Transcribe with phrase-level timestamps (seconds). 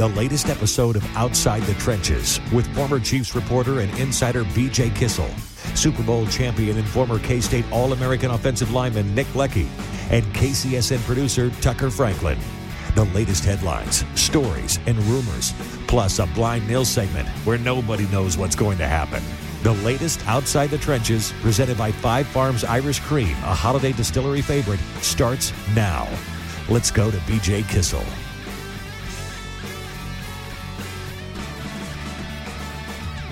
[0.00, 5.28] the latest episode of Outside the Trenches with former Chiefs reporter and insider BJ Kissel,
[5.74, 9.68] Super Bowl champion and former K State All American offensive lineman Nick Leckey,
[10.10, 12.38] and KCSN producer Tucker Franklin.
[12.94, 15.52] The latest headlines, stories, and rumors,
[15.86, 19.22] plus a blind nil segment where nobody knows what's going to happen.
[19.64, 24.80] The latest Outside the Trenches, presented by Five Farms Irish Cream, a Holladay distillery favorite,
[25.02, 26.08] starts now.
[26.70, 28.02] Let's go to BJ Kissel.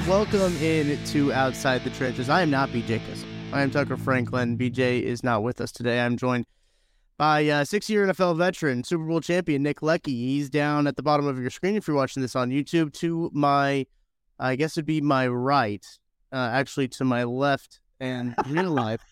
[0.09, 2.31] Welcome in to Outside the Trenches.
[2.31, 3.29] I am not BJ Kissel.
[3.53, 4.57] I am Tucker Franklin.
[4.57, 6.01] BJ is not with us today.
[6.01, 6.47] I'm joined
[7.19, 10.07] by uh, six-year NFL veteran, Super Bowl champion Nick Leckey.
[10.07, 12.95] He's down at the bottom of your screen if you're watching this on YouTube.
[12.95, 13.85] To my,
[14.39, 15.85] I guess it'd be my right,
[16.33, 19.03] uh, actually to my left and real life.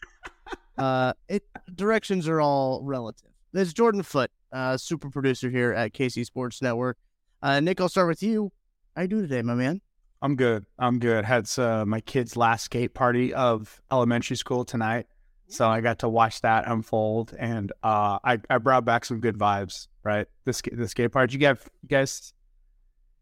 [0.78, 1.42] Uh, it
[1.74, 3.32] directions are all relative.
[3.52, 6.96] There's Jordan Foote, uh, super producer here at KC Sports Network.
[7.42, 8.50] Uh, Nick, I'll start with you.
[8.96, 9.82] How you doing today, my man?
[10.26, 10.66] I'm good.
[10.76, 11.24] I'm good.
[11.24, 15.06] Had uh, my kid's last skate party of elementary school tonight,
[15.46, 19.38] so I got to watch that unfold, and uh, I I brought back some good
[19.38, 19.86] vibes.
[20.02, 21.34] Right, the the skate party.
[21.34, 22.32] You guys, you guys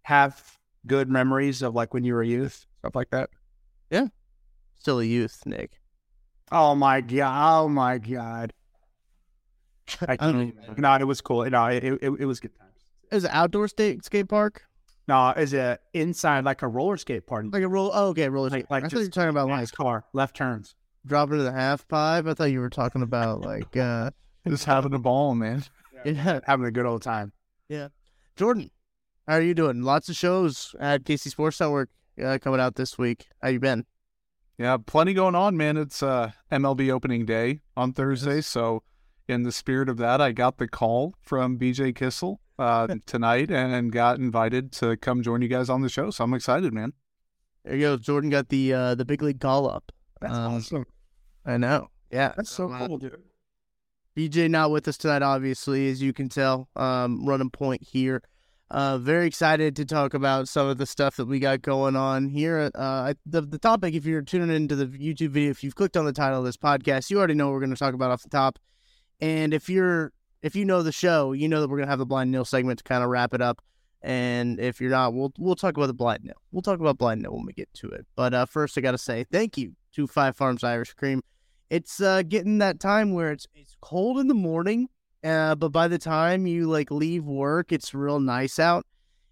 [0.05, 3.29] have good memories of like when you were a youth, stuff like that.
[3.91, 4.07] Yeah,
[4.79, 5.83] still a youth, Nick.
[6.51, 7.65] Oh my god!
[7.65, 8.55] Oh my god!
[10.09, 11.45] I, I no, it was cool.
[11.51, 12.79] No, it, it it was good times.
[13.13, 14.63] It was an outdoor skate skate park,
[15.07, 17.49] No, is it inside like a roller skate party?
[17.53, 17.91] like a roll.
[17.93, 18.71] Oh, okay, roller Like- skate.
[18.71, 20.75] like I thought you were talking about like car left turns.
[21.07, 22.27] dropping to the half pipe.
[22.27, 24.11] I thought you were talking about like uh
[24.49, 25.65] Just having a ball, man.
[26.05, 26.41] yeah.
[26.47, 27.33] Having a good old time.
[27.69, 27.89] Yeah,
[28.37, 28.71] Jordan,
[29.27, 29.83] how are you doing?
[29.83, 31.89] Lots of shows at KC Sports Network
[32.23, 33.27] uh, coming out this week.
[33.43, 33.87] How you been?
[34.59, 35.77] Yeah, plenty going on, man.
[35.79, 38.83] It's uh, MLB opening day on Thursday, so
[39.27, 43.91] in the spirit of that, I got the call from BJ Kissel uh, tonight and
[43.93, 46.11] got invited to come join you guys on the show.
[46.11, 46.93] So I'm excited, man.
[47.65, 47.97] There you go.
[47.97, 49.91] Jordan got the uh the big league call up.
[50.21, 50.85] That's Um, awesome.
[51.47, 51.89] I know.
[52.11, 52.33] Yeah.
[52.37, 53.23] That's so uh, cool, dude.
[54.17, 56.69] BJ not with us tonight, obviously, as you can tell.
[56.77, 58.23] Um, running point here.
[58.71, 62.29] Uh, very excited to talk about some of the stuff that we got going on
[62.29, 62.71] here.
[62.75, 66.05] Uh, the the topic, if you're tuning into the YouTube video, if you've clicked on
[66.07, 68.23] the title of this podcast, you already know what we're going to talk about off
[68.23, 68.59] the top.
[69.21, 70.13] And if you're
[70.45, 72.79] if you know the show, you know that we're to have the blind nil segment
[72.79, 73.61] to kind of wrap it up.
[74.03, 76.35] And if you're not, we'll we'll talk about the blind nil.
[76.53, 78.07] We'll talk about blind nil when we get to it.
[78.15, 81.23] But uh, first, I got to say thank you to Five Farms Irish Cream
[81.71, 84.89] it's uh, getting that time where it's it's cold in the morning,
[85.23, 88.87] uh, but by the time you like leave work, it's real nice out,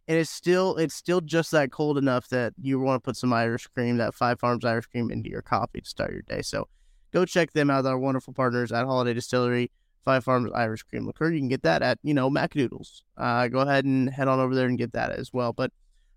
[0.08, 3.32] and it's still it's still just that cold enough that you want to put some
[3.32, 6.42] Irish cream, that Five Farms Irish cream, into your coffee to start your day.
[6.42, 6.66] So
[7.12, 7.86] go check them out.
[7.86, 9.70] Our wonderful partners at Holladay Distillery,
[10.04, 11.30] Five Farms Irish Cream Liqueur.
[11.30, 13.02] You can get that at you know Macadoodles.
[13.16, 15.52] Uh, go ahead and head on over there and get that as well.
[15.52, 15.72] But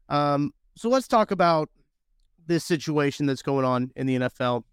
[0.10, 1.70] um, so let's talk about
[2.48, 4.64] this situation that's going on in the NFL.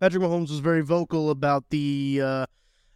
[0.00, 2.46] Patrick Mahomes was very vocal about the uh,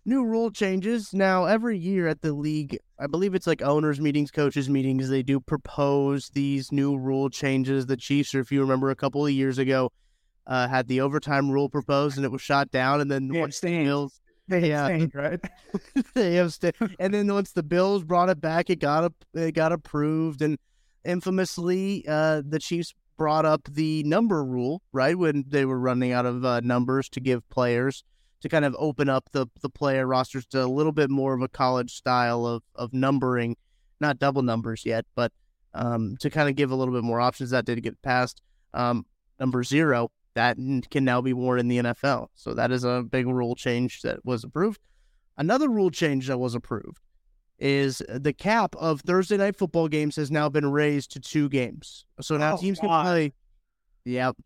[0.05, 1.13] new rule changes.
[1.13, 5.23] Now, every year at the league, I believe it's like owners' meetings, coaches' meetings, they
[5.23, 7.87] do propose these new rule changes.
[7.87, 9.93] The Chiefs, or if you remember a couple of years ago,
[10.47, 13.01] uh, had the overtime rule proposed and it was shot down.
[13.01, 13.85] And then Yeah, once the.
[13.85, 14.87] Bills, They Yeah.
[14.87, 15.41] abstained, right?
[16.15, 16.39] they
[16.99, 20.59] and then once the Bills brought it back, it got up, it got approved, and
[21.05, 26.27] infamously, uh, the Chiefs brought up the number rule, right when they were running out
[26.27, 28.05] of uh, numbers to give players
[28.43, 31.43] to kind of open up the the player rosters to a little bit more of
[31.43, 33.57] a college style of of numbering,
[34.01, 35.33] not double numbers yet, but
[35.75, 37.51] um, to kind of give a little bit more options.
[37.51, 38.43] That did get passed.
[38.75, 39.07] Um,
[39.41, 40.59] number zero that
[40.91, 42.29] can now be worn in the NFL.
[42.35, 44.81] So that is a big rule change that was approved.
[45.39, 47.01] Another rule change that was approved
[47.59, 52.05] is the cap of Thursday night football games has now been raised to two games.
[52.21, 53.33] So now oh, teams can play.
[54.05, 54.37] Yep.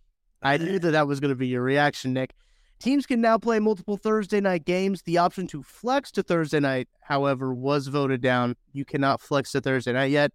[0.43, 2.35] I knew that that was going to be your reaction, Nick.
[2.79, 5.03] Teams can now play multiple Thursday night games.
[5.03, 8.55] The option to flex to Thursday night, however, was voted down.
[8.73, 10.31] You cannot flex to Thursday night yet.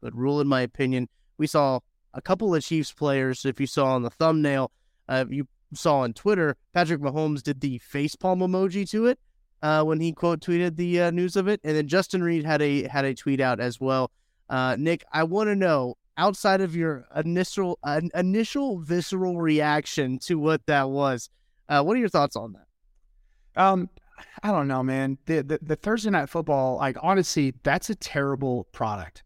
[0.00, 1.08] But rule, in my opinion.
[1.36, 1.80] We saw
[2.14, 4.72] a couple of Chiefs players, if you saw on the thumbnail,
[5.08, 9.18] uh, you saw on Twitter, Patrick Mahomes did the facepalm emoji to it
[9.62, 12.62] uh, when he quote tweeted the uh, news of it, and then Justin Reid had
[12.62, 14.10] a had a tweet out as well.
[14.48, 17.78] Uh, Nick, I want to know outside of your initial
[18.14, 21.28] initial visceral reaction to what that was,
[21.68, 23.60] uh, what are your thoughts on that?
[23.60, 23.88] Um,
[24.42, 25.18] I don't know, man.
[25.26, 29.22] The, the the Thursday night football, like honestly, that's a terrible product.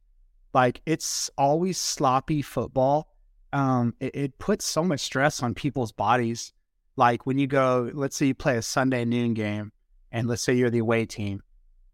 [0.52, 3.08] Like it's always sloppy football
[3.52, 6.52] um, it, it puts so much stress on people's bodies.
[6.96, 9.72] Like when you go, let's say you play a Sunday noon game,
[10.12, 11.42] and let's say you're the away team.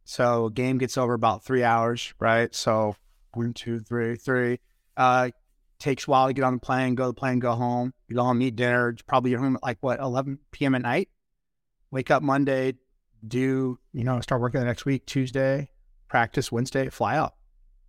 [0.05, 2.55] So game gets over about three hours, right?
[2.55, 2.97] So
[3.35, 4.61] one, two, three, three.
[4.97, 5.31] Uh,
[5.79, 7.93] takes a while to get on the plane, go to the plane, go home.
[8.09, 8.97] You home, eat dinner.
[9.06, 10.75] Probably you're home at like what 11 p.m.
[10.75, 11.09] at night.
[11.91, 12.75] Wake up Monday,
[13.26, 15.70] do you know start working the next week Tuesday,
[16.09, 17.35] practice Wednesday, fly out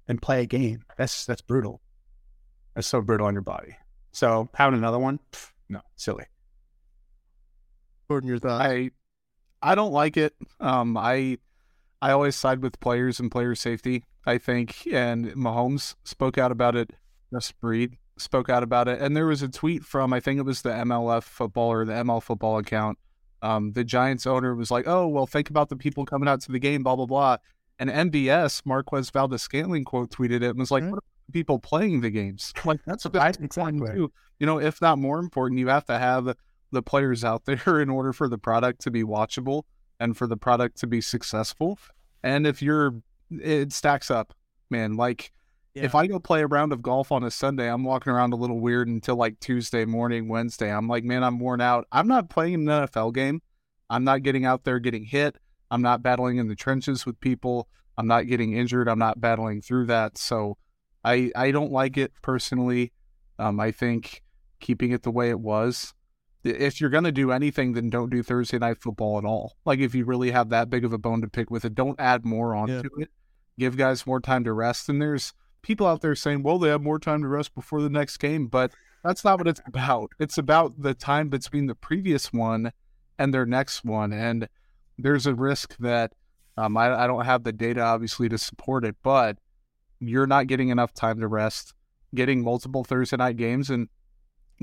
[0.07, 0.83] and play a game.
[0.97, 1.81] That's that's brutal.
[2.77, 3.75] It's so brutal on your body.
[4.11, 6.25] So having another one, pff, no, silly.
[8.07, 8.63] Gordon, your thoughts?
[8.63, 8.91] I
[9.61, 10.33] I don't like it.
[10.59, 11.39] Um, I
[12.01, 14.03] I always side with players and player safety.
[14.25, 16.91] I think, and Mahomes spoke out about it.
[17.33, 20.43] Justin Reid spoke out about it, and there was a tweet from I think it
[20.43, 22.97] was the MLF football or the ML football account.
[23.41, 26.51] Um, the Giants owner was like, "Oh well, think about the people coming out to
[26.51, 27.37] the game, blah blah blah."
[27.79, 30.93] And MVS Marquez Valdes-Scantling quote tweeted it and was like, mm-hmm.
[30.93, 32.53] "What people playing the games.
[32.65, 33.91] Like that's a bit exactly.
[33.91, 34.11] too.
[34.39, 36.35] You know, if not more important, you have to have
[36.71, 39.63] the players out there in order for the product to be watchable
[39.99, 41.79] and for the product to be successful.
[42.23, 42.95] And if you're,
[43.31, 44.33] it stacks up,
[44.69, 44.95] man.
[44.95, 45.31] Like
[45.73, 45.83] yeah.
[45.83, 48.37] if I go play a round of golf on a Sunday, I'm walking around a
[48.37, 50.71] little weird until like Tuesday morning, Wednesday.
[50.71, 51.87] I'm like, man, I'm worn out.
[51.91, 53.41] I'm not playing an NFL game.
[53.89, 55.37] I'm not getting out there getting hit.
[55.71, 57.69] I'm not battling in the trenches with people.
[57.97, 58.87] I'm not getting injured.
[58.87, 60.17] I'm not battling through that.
[60.17, 60.57] So
[61.07, 62.91] I I don't like it personally.
[63.39, 64.23] Um, I think
[64.59, 65.93] keeping it the way it was.
[66.43, 69.57] If you're gonna do anything, then don't do Thursday night football at all.
[69.65, 71.99] Like if you really have that big of a bone to pick with it, don't
[71.99, 73.03] add more onto yeah.
[73.03, 73.09] it.
[73.57, 74.87] Give guys more time to rest.
[74.89, 77.89] And there's people out there saying, well, they have more time to rest before the
[77.89, 78.71] next game, but
[79.03, 80.11] that's not what it's about.
[80.19, 82.71] It's about the time between the previous one
[83.17, 84.13] and their next one.
[84.13, 84.47] And
[84.97, 86.13] there's a risk that
[86.55, 89.37] um, I, I don't have the data obviously to support it, but
[89.99, 91.73] you're not getting enough time to rest,
[92.13, 93.89] getting multiple Thursday night games, and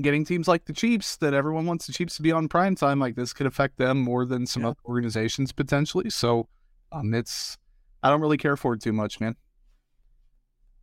[0.01, 2.99] getting teams like the Chiefs that everyone wants the Chiefs to be on prime time.
[2.99, 4.69] Like this could affect them more than some yeah.
[4.69, 6.09] other organizations potentially.
[6.09, 6.47] So,
[6.91, 7.57] um, it's
[8.03, 9.35] I don't really care for it too much, man.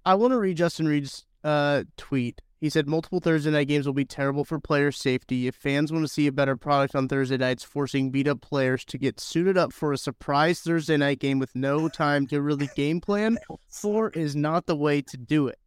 [0.05, 3.93] I want to read Justin Reid's uh, tweet he said multiple Thursday night games will
[3.93, 5.49] be terrible for player safety.
[5.49, 8.85] If fans want to see a better product on Thursday nights, forcing beat up players
[8.85, 12.71] to get suited up for a surprise Thursday night game with no time to really
[12.77, 13.37] game plan
[13.69, 15.59] for is not the way to do it.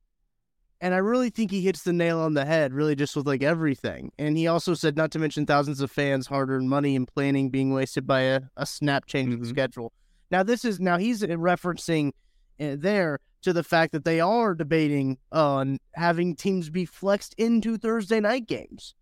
[0.79, 3.43] And I really think he hits the nail on the head, really, just with like
[3.43, 4.13] everything.
[4.17, 7.49] And he also said, not to mention thousands of fans' hard earned money and planning
[7.49, 9.33] being wasted by a, a snap change mm-hmm.
[9.33, 9.91] in the schedule.
[10.31, 12.13] Now, this is now he's referencing
[12.57, 17.77] uh, there to the fact that they are debating on having teams be flexed into
[17.77, 18.95] Thursday night games,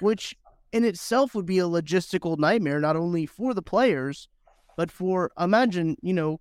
[0.00, 0.34] which
[0.72, 4.26] in itself would be a logistical nightmare, not only for the players,
[4.74, 6.40] but for imagine, you know,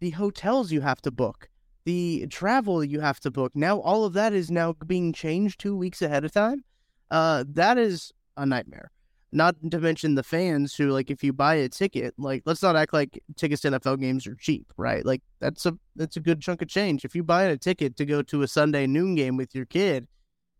[0.00, 1.50] the hotels you have to book,
[1.84, 3.52] the travel you have to book.
[3.54, 6.64] Now all of that is now being changed two weeks ahead of time.
[7.10, 8.90] Uh, that is a nightmare.
[9.32, 12.76] Not to mention the fans who, like, if you buy a ticket, like, let's not
[12.76, 15.04] act like tickets to NFL games are cheap, right?
[15.04, 17.04] Like, that's a that's a good chunk of change.
[17.04, 20.06] If you buy a ticket to go to a Sunday noon game with your kid,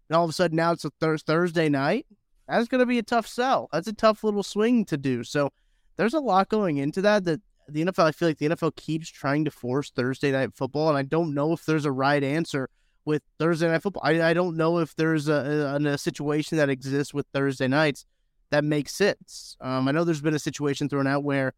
[0.09, 2.07] and all of a sudden now it's a th- Thursday night,
[2.49, 3.69] that's going to be a tough sell.
[3.73, 5.25] That's a tough little swing to do.
[5.25, 5.53] So
[5.97, 7.25] there's a lot going into that.
[7.25, 10.89] That the NFL, I feel like the NFL keeps trying to force Thursday night football,
[10.89, 12.69] and I don't know if there's a right answer
[13.05, 14.03] with Thursday night football.
[14.05, 18.05] I, I don't know if there's a, a, a situation that exists with Thursday nights
[18.51, 19.57] that makes sense.
[19.61, 21.53] Um, I know there's been a situation thrown out where,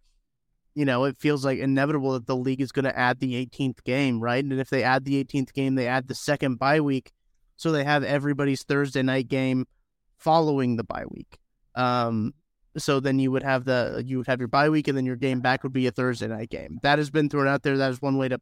[0.74, 3.84] you know, it feels like inevitable that the league is going to add the 18th
[3.84, 4.42] game, right?
[4.42, 7.12] And if they add the 18th game, they add the second bye week,
[7.56, 9.66] so they have everybody's Thursday night game
[10.16, 11.38] following the bye week.
[11.74, 12.34] Um,
[12.76, 15.16] So then you would have the you would have your bye week, and then your
[15.16, 16.78] game back would be a Thursday night game.
[16.82, 17.76] That has been thrown out there.
[17.76, 18.38] That is one way to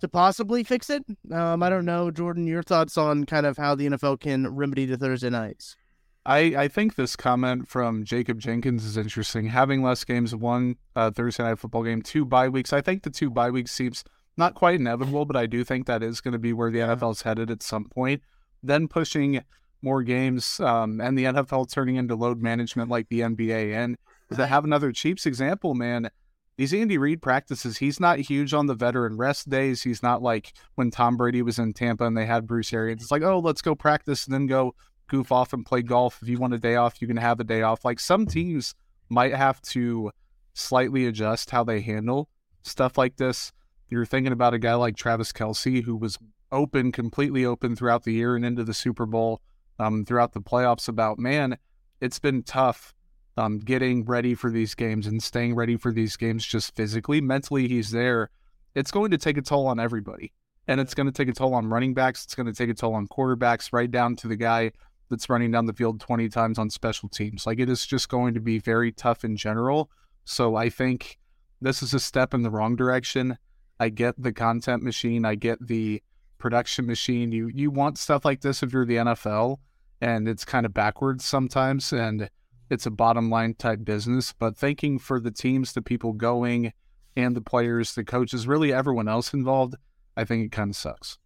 [0.00, 1.04] to possibly fix it.
[1.30, 2.46] Um, I don't know, Jordan.
[2.46, 5.76] Your thoughts on kind of how the NFL can remedy the Thursday nights?
[6.24, 9.46] I, I think this comment from Jacob Jenkins is interesting.
[9.46, 12.72] Having less games, one uh, Thursday night football game, two bye weeks.
[12.72, 14.04] I think the two bye weeks seems
[14.36, 17.12] not quite inevitable, but I do think that is going to be where the NFL
[17.12, 18.22] is headed at some point.
[18.62, 19.42] Then pushing
[19.82, 23.74] more games um, and the NFL turning into load management like the NBA.
[23.74, 23.96] And
[24.36, 26.08] to have another Chiefs example, man,
[26.56, 29.82] these Andy Reid practices, he's not huge on the veteran rest days.
[29.82, 33.02] He's not like when Tom Brady was in Tampa and they had Bruce Arians.
[33.02, 34.74] It's like, oh, let's go practice and then go
[35.12, 36.20] goof off and play golf.
[36.22, 37.84] If you want a day off, you can have a day off.
[37.84, 38.74] Like some teams
[39.10, 40.10] might have to
[40.54, 42.30] slightly adjust how they handle
[42.62, 43.52] stuff like this.
[43.90, 46.18] You're thinking about a guy like Travis Kelce, who was
[46.50, 49.42] open, completely open throughout the year and into the Super Bowl,
[49.78, 50.88] um, throughout the playoffs.
[50.88, 51.58] About man,
[52.00, 52.94] it's been tough
[53.36, 57.20] um, getting ready for these games and staying ready for these games just physically.
[57.20, 58.30] Mentally, he's there.
[58.74, 60.32] It's going to take a toll on everybody.
[60.68, 62.24] And it's going to take a toll on running backs.
[62.24, 64.70] It's going to take a toll on quarterbacks, right down to the guy
[65.12, 67.46] that's running down the field 20 times on special teams.
[67.46, 69.90] Like it is just going to be very tough in general.
[70.24, 71.18] So I think
[71.60, 73.36] this is a step in the wrong direction.
[73.78, 76.02] I get the content machine, I get the
[76.38, 77.30] production machine.
[77.30, 79.58] You you want stuff like this if you're the NFL
[80.00, 82.30] and it's kind of backwards sometimes and
[82.70, 86.72] it's a bottom line type business, but thinking for the teams, the people going
[87.16, 89.74] and the players, the coaches, really everyone else involved,
[90.16, 91.18] I think it kind of sucks.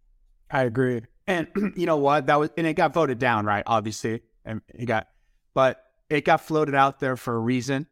[0.50, 1.02] I agree.
[1.26, 2.26] And you know what?
[2.26, 3.62] That was and it got voted down, right?
[3.66, 5.08] Obviously, and it got,
[5.54, 7.86] but it got floated out there for a reason.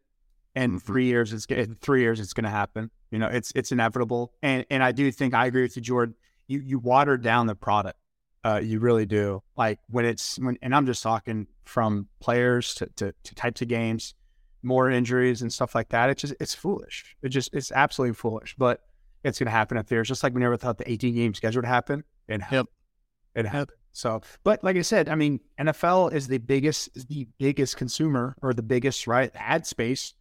[0.55, 0.77] And mm-hmm.
[0.79, 2.89] three years, it's in three years, it's going to happen.
[3.11, 4.33] You know, it's it's inevitable.
[4.41, 6.15] And and I do think I agree with you, Jordan.
[6.47, 7.99] You you water down the product.
[8.43, 9.41] Uh, you really do.
[9.57, 13.67] Like when it's when, and I'm just talking from players to, to, to types of
[13.67, 14.13] games,
[14.61, 16.09] more injuries and stuff like that.
[16.11, 17.15] It's just it's foolish.
[17.21, 18.55] It just it's absolutely foolish.
[18.57, 18.81] But
[19.23, 20.01] it's going to happen up there.
[20.01, 22.03] It's just like we never thought the 18 game schedule would happen.
[22.27, 22.67] It yep.
[23.35, 23.77] It happened.
[23.91, 28.35] So, but like I said, I mean, NFL is the biggest, is the biggest consumer
[28.41, 30.13] or the biggest right ad space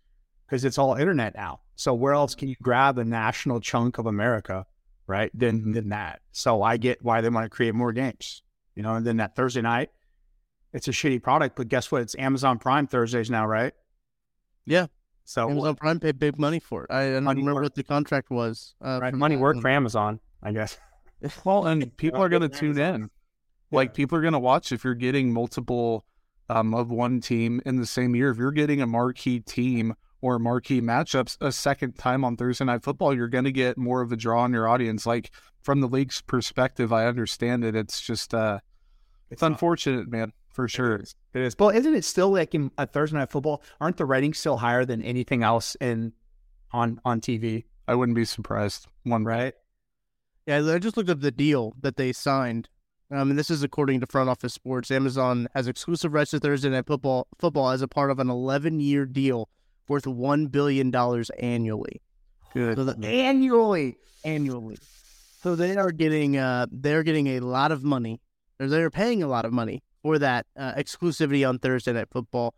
[0.47, 1.61] because it's all internet now.
[1.77, 4.67] So where else can you grab a national chunk of America,
[5.07, 5.31] right?
[5.35, 6.21] Than than that.
[6.33, 8.43] So I get why they want to create more games,
[8.77, 8.95] you know.
[8.95, 9.91] And then that Thursday night,
[10.73, 12.03] it's a shitty product, but guess what?
[12.03, 13.73] It's Amazon Prime Thursdays now, right?
[14.67, 14.87] Yeah.
[15.25, 16.93] So Amazon Prime paid big money for it.
[16.93, 17.63] I, I don't remember work.
[17.65, 18.75] what the contract was.
[18.81, 19.15] Uh, right.
[19.15, 20.79] Money worked for Amazon, I guess.
[21.45, 23.11] Well, and people are going to tune in.
[23.71, 26.05] Like people are going to watch if you're getting multiple
[26.49, 28.31] um, of one team in the same year.
[28.31, 32.83] If you're getting a marquee team or marquee matchups a second time on Thursday Night
[32.83, 35.07] Football, you're going to get more of a draw on your audience.
[35.07, 35.31] Like
[35.63, 37.75] from the league's perspective, I understand it.
[37.75, 38.61] It's just, uh,
[39.31, 40.97] it's, unfortunate, man, for sure.
[40.97, 41.15] It is.
[41.35, 41.55] it is.
[41.55, 43.63] But isn't it still like in a Thursday Night Football?
[43.81, 46.13] Aren't the ratings still higher than anything else in
[46.73, 47.65] on on TV?
[47.89, 48.87] I wouldn't be surprised.
[49.03, 49.55] One right.
[50.47, 52.69] Yeah, I just looked up the deal that they signed.
[53.11, 54.91] Um, and this is according to Front Office Sports.
[54.91, 59.07] Amazon has exclusive rights to Thursday Night Football, football as a part of an 11-year
[59.07, 59.49] deal
[59.89, 62.01] worth one billion dollars annually.
[62.53, 62.77] Good.
[62.77, 64.79] So the, annually, annually.
[65.43, 68.21] So they are getting, uh, they're getting a lot of money,
[68.59, 72.55] or they're paying a lot of money for that uh, exclusivity on Thursday Night Football.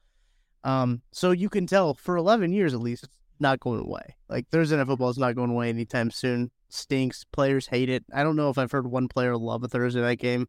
[0.65, 3.09] Um, so you can tell for 11 years at least,
[3.41, 4.17] not going away.
[4.29, 7.25] Like Thursday Night Football is not going away anytime soon stinks.
[7.25, 8.05] Players hate it.
[8.13, 10.49] I don't know if I've heard one player love a Thursday night game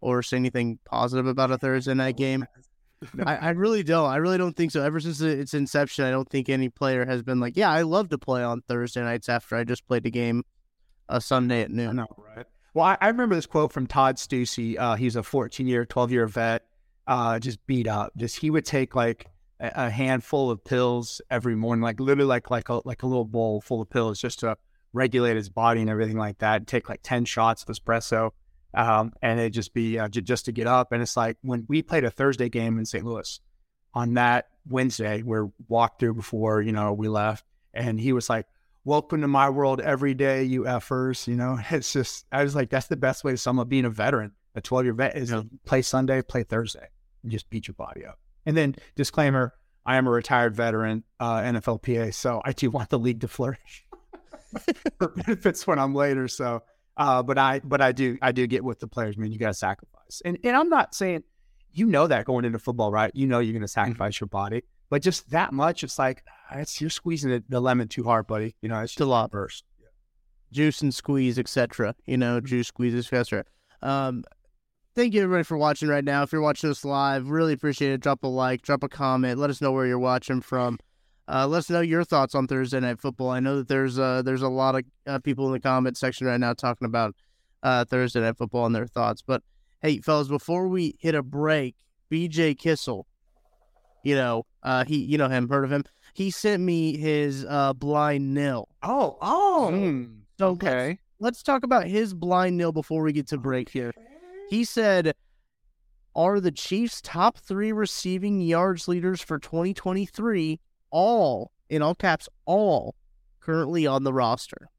[0.00, 2.46] or say anything positive about a Thursday night game.
[3.26, 4.08] I, I, really don't.
[4.08, 4.82] I really don't think so.
[4.82, 8.08] Ever since its inception, I don't think any player has been like, "Yeah, I love
[8.10, 10.44] to play on Thursday nights after I just played a game
[11.08, 12.46] a Sunday at noon." I know, right?
[12.72, 14.78] Well, I, I remember this quote from Todd Steussie.
[14.78, 16.62] Uh, he's a 14 year, 12 year vet,
[17.06, 18.12] uh, just beat up.
[18.16, 19.26] Just he would take like
[19.60, 23.60] a, handful of pills every morning, like literally like like a like a little bowl
[23.60, 24.56] full of pills, just to
[24.94, 26.66] regulate his body and everything like that.
[26.66, 28.30] Take like 10 shots of espresso.
[28.72, 30.92] Um, and it just be uh, j- just to get up.
[30.92, 33.04] And it's like when we played a Thursday game in St.
[33.04, 33.40] Louis
[33.92, 37.44] on that Wednesday, where walked through before, you know, we left.
[37.74, 38.46] And he was like,
[38.84, 41.26] welcome to my world every day, you effers.
[41.28, 43.84] You know, it's just, I was like, that's the best way to sum up being
[43.84, 44.32] a veteran.
[44.56, 45.42] A 12 year vet is yeah.
[45.64, 46.88] play Sunday, play Thursday,
[47.22, 48.18] and just beat your body up.
[48.46, 49.54] And then disclaimer,
[49.86, 53.84] I am a retired veteran, uh, NFLPA, so I do want the league to flourish.
[54.98, 56.28] for benefits when I'm later.
[56.28, 56.62] So,
[56.96, 59.16] uh, but I, but I do, I do get with the players.
[59.18, 61.24] I mean, you got to sacrifice, and and I'm not saying
[61.72, 63.10] you know that going into football, right?
[63.14, 63.80] You know you're going to mm-hmm.
[63.80, 64.24] sacrifice mm-hmm.
[64.24, 67.88] your body, but just that much, it's like ah, it's you're squeezing the, the lemon
[67.88, 68.54] too hard, buddy.
[68.62, 69.64] You know, it's a lot burst.
[69.80, 69.88] Yeah.
[70.52, 71.94] Juice and squeeze, etc.
[72.06, 73.44] You know, juice squeezes, etc.
[73.82, 74.24] Um,
[74.94, 76.22] thank you everybody for watching right now.
[76.22, 78.00] If you're watching us live, really appreciate it.
[78.00, 79.38] Drop a like, drop a comment.
[79.38, 80.78] Let us know where you're watching from.
[81.26, 83.30] Uh, let us know your thoughts on Thursday night football.
[83.30, 86.26] I know that there's uh, there's a lot of uh, people in the comment section
[86.26, 87.14] right now talking about
[87.62, 89.22] uh, Thursday night football and their thoughts.
[89.22, 89.42] But
[89.80, 91.76] hey, fellas, before we hit a break,
[92.10, 93.06] BJ Kissel,
[94.02, 95.84] you know, uh, he you know him, heard of him?
[96.12, 98.68] He sent me his uh, blind nil.
[98.82, 99.70] Oh, oh.
[99.72, 100.88] Mm, So okay.
[100.88, 103.92] let's, let's talk about his blind nil before we get to break here.
[104.50, 105.14] He said,
[106.14, 110.60] "Are the Chiefs' top three receiving yards leaders for 2023
[110.90, 112.94] all in all caps all
[113.40, 114.70] currently on the roster?"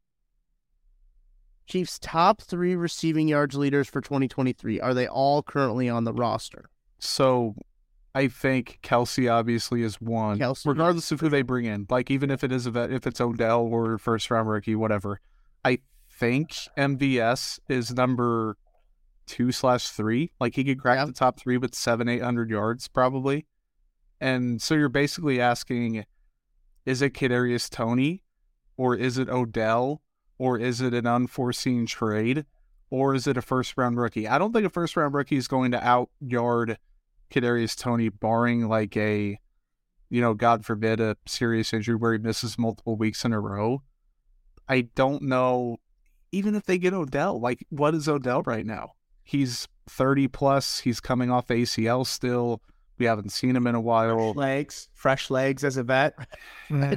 [1.66, 6.70] Chiefs' top three receiving yards leaders for 2023 are they all currently on the roster?
[6.98, 7.56] So
[8.14, 10.64] I think Kelce obviously is one, Kelce.
[10.64, 11.86] regardless of who they bring in.
[11.90, 15.20] Like even if it is a vet, if it's Odell or first round rookie, whatever.
[15.64, 18.56] I think MVS is number
[19.26, 20.30] two slash three.
[20.40, 21.04] Like he could crack Yeah.
[21.06, 23.46] the top three with seven, eight hundred yards probably.
[24.20, 26.06] And so you're basically asking,
[26.86, 28.22] is it Kadarius Toney,
[28.76, 30.02] or is it Odell,
[30.38, 32.46] or is it an unforeseen trade,
[32.90, 34.28] or is it a first round rookie?
[34.28, 36.78] I don't think a first round rookie is going to out yard
[37.30, 39.38] Kadarius Toney, barring like a,
[40.08, 43.82] you know, God forbid, a serious injury where he misses multiple weeks in a row.
[44.68, 45.78] I don't know,
[46.32, 48.92] even if they get Odell, like what is Odell right now?
[49.28, 50.78] He's 30 plus.
[50.78, 52.62] He's coming off ACL still.
[52.98, 54.32] We haven't seen him in a while.
[54.34, 56.14] legs, fresh legs as a vet,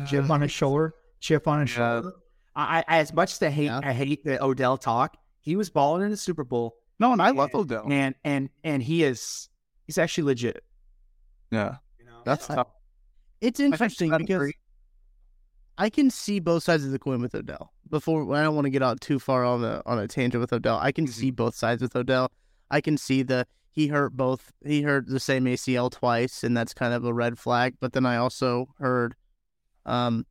[0.07, 2.01] chip on his shoulder, chip on his Yeah.
[2.01, 2.13] shoulder.
[2.55, 3.81] I, I as much as I hate Yeah.
[3.83, 7.31] I hate the Odell talk, he was balling in the Super Bowl, No, and I
[7.31, 7.91] love Odell.
[7.91, 9.49] and and and he is
[9.87, 10.63] he's actually legit.
[11.51, 11.77] Yeah.
[11.99, 12.67] You know, That's So- tough.
[13.41, 14.55] It's interesting because great.
[15.79, 17.71] I can see both sides of the coin with Odell.
[17.89, 20.51] Before I don't want to get out too far on the on a tangent with
[20.53, 20.77] Odell.
[20.77, 21.13] I can Mm-hmm.
[21.13, 22.31] see both sides with Odell.
[22.69, 26.73] I can see the he hurt both he hurt the same ACL twice and that's
[26.73, 27.75] kind of a red flag.
[27.79, 29.15] But then I also heard
[29.85, 30.25] um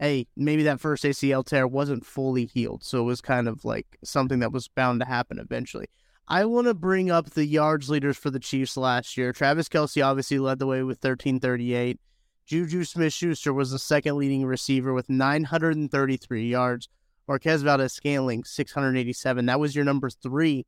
[0.00, 2.82] hey, maybe that first ACL tear wasn't fully healed.
[2.82, 5.86] So it was kind of like something that was bound to happen eventually.
[6.26, 9.32] I want to bring up the yards leaders for the Chiefs last year.
[9.32, 11.98] Travis Kelce obviously led the way with 1338.
[12.46, 16.88] Juju Smith Schuster was the second leading receiver with 933 yards.
[17.28, 19.46] Marquez Valdes-Scantling, 687.
[19.46, 20.66] That was your number three.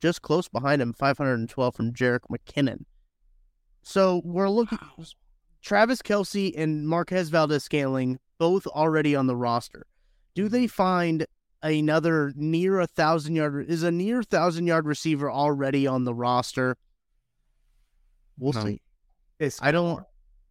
[0.00, 2.84] Just close behind him, 512 from Jerick McKinnon.
[3.82, 4.78] So we're looking.
[5.62, 9.86] Travis Kelce and Marquez Valdes-Scantling both already on the roster.
[10.34, 10.68] Do they mm-hmm.
[10.68, 11.26] find
[11.62, 13.66] another near a thousand yard?
[13.68, 16.76] Is a near thousand yard receiver already on the roster?
[18.38, 18.64] We'll No.
[18.64, 18.80] see.
[19.38, 20.02] Is I don't.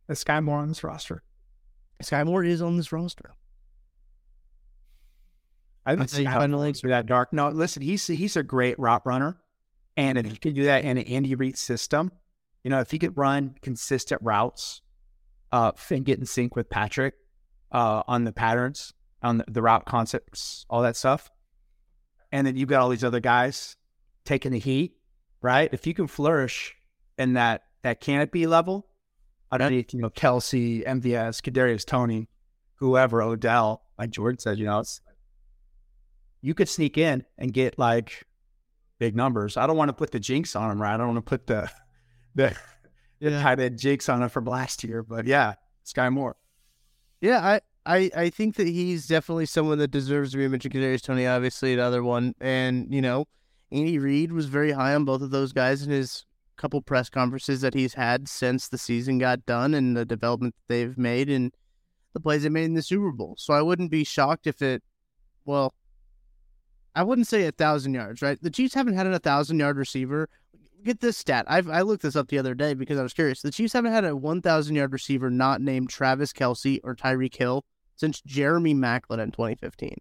[0.10, 1.24] Is Skyy Moore on this roster?
[2.04, 3.36] Skyy Moore is on this roster.
[5.86, 7.32] I think Sky Skyy Moore through that dark.
[7.32, 9.38] No, listen, he's he's a great route runner,
[9.95, 12.12] and if he could do that in an Andy Reid system,
[12.63, 14.82] you know, if he could run consistent routes,
[15.52, 17.13] uh, and get in sync with Patrick,
[17.72, 21.30] uh, on the patterns, on the, the route concepts, all that stuff,
[22.32, 23.76] and then you've got all these other guys
[24.26, 24.93] taking the heat,
[25.41, 25.69] right?
[25.72, 26.76] If you can flourish
[27.17, 28.88] in that that canopy level,
[29.52, 32.28] underneath, you know, Kelce, MVS, Kadarius Toney,
[32.76, 35.02] whoever, Odell, like Jordan said, you know, it's
[36.42, 38.26] you could sneak in and get like
[38.98, 39.58] big numbers.
[39.58, 40.94] I don't want to put the jinx on him, right?
[40.94, 41.70] I don't want to put the
[42.36, 42.56] the
[43.20, 46.38] the tight end jinx on him from last year, but yeah, Skyy Moore.
[47.22, 50.74] Yeah, I, I, I think that he's definitely someone that deserves to be mentioned.
[50.74, 53.26] Kadarius Toney, obviously, another one, and you know,
[53.72, 56.26] Andy Reid was very high on both of those guys in his
[56.60, 60.98] couple press conferences that he's had since the season got done and the development they've
[60.98, 61.54] made and
[62.13, 63.36] the plays they made in the Super Bowl.
[63.38, 64.84] So I wouldn't be shocked if it,
[65.45, 65.74] well,
[66.95, 68.38] I wouldn't say a thousand yards, right?
[68.41, 70.28] The Chiefs haven't had a thousand yard receiver.
[70.84, 71.45] Get this stat.
[71.48, 73.41] I've, I looked this up the other day because I was curious.
[73.41, 77.65] The Chiefs haven't had a 1,000 yard receiver not named Travis Kelce or Tyreek Hill
[77.95, 79.98] since Jeremy Maclin in 2015.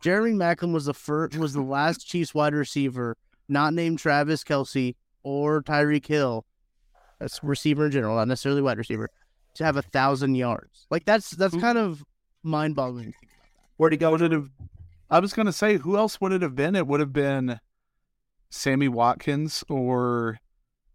[0.00, 3.16] Jeremy Maclin was the first, was the last Chiefs wide receiver
[3.48, 4.94] not named Travis Kelce
[5.28, 6.44] or Tyreek Hill,
[7.20, 9.10] a receiver in general, not necessarily wide receiver,
[9.54, 10.86] to have a thousand yards.
[10.90, 12.02] Like that's that's Who- kind of
[12.42, 13.14] mind boggling.
[13.76, 14.10] Where'd he go?
[14.12, 14.48] Would it have?
[15.10, 16.74] I was gonna say, who else would it have been?
[16.74, 17.60] It would have been
[18.50, 20.38] Sammy Watkins or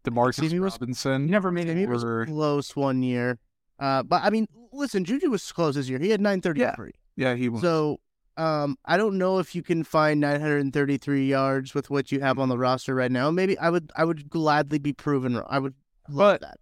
[0.05, 1.25] Demarcus Sammy Robinson.
[1.25, 1.85] You never made He any.
[1.85, 3.37] was close one year,
[3.79, 5.99] uh, but I mean, listen, Juju was close this year.
[5.99, 6.91] He had 933.
[7.15, 7.61] yeah, he was.
[7.61, 7.99] So
[8.37, 12.49] um, I don't know if you can find 933 yards with what you have on
[12.49, 13.29] the roster right now.
[13.31, 15.35] Maybe I would I would gladly be proven.
[15.35, 15.45] wrong.
[15.49, 15.73] I would
[16.09, 16.57] love But- that.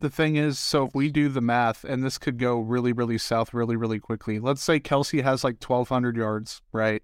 [0.00, 3.18] the thing is, so if we do the math, and this could go really, really
[3.18, 4.38] south really, really quickly.
[4.38, 7.02] Let's say Kelce has like 1,200 yards, right?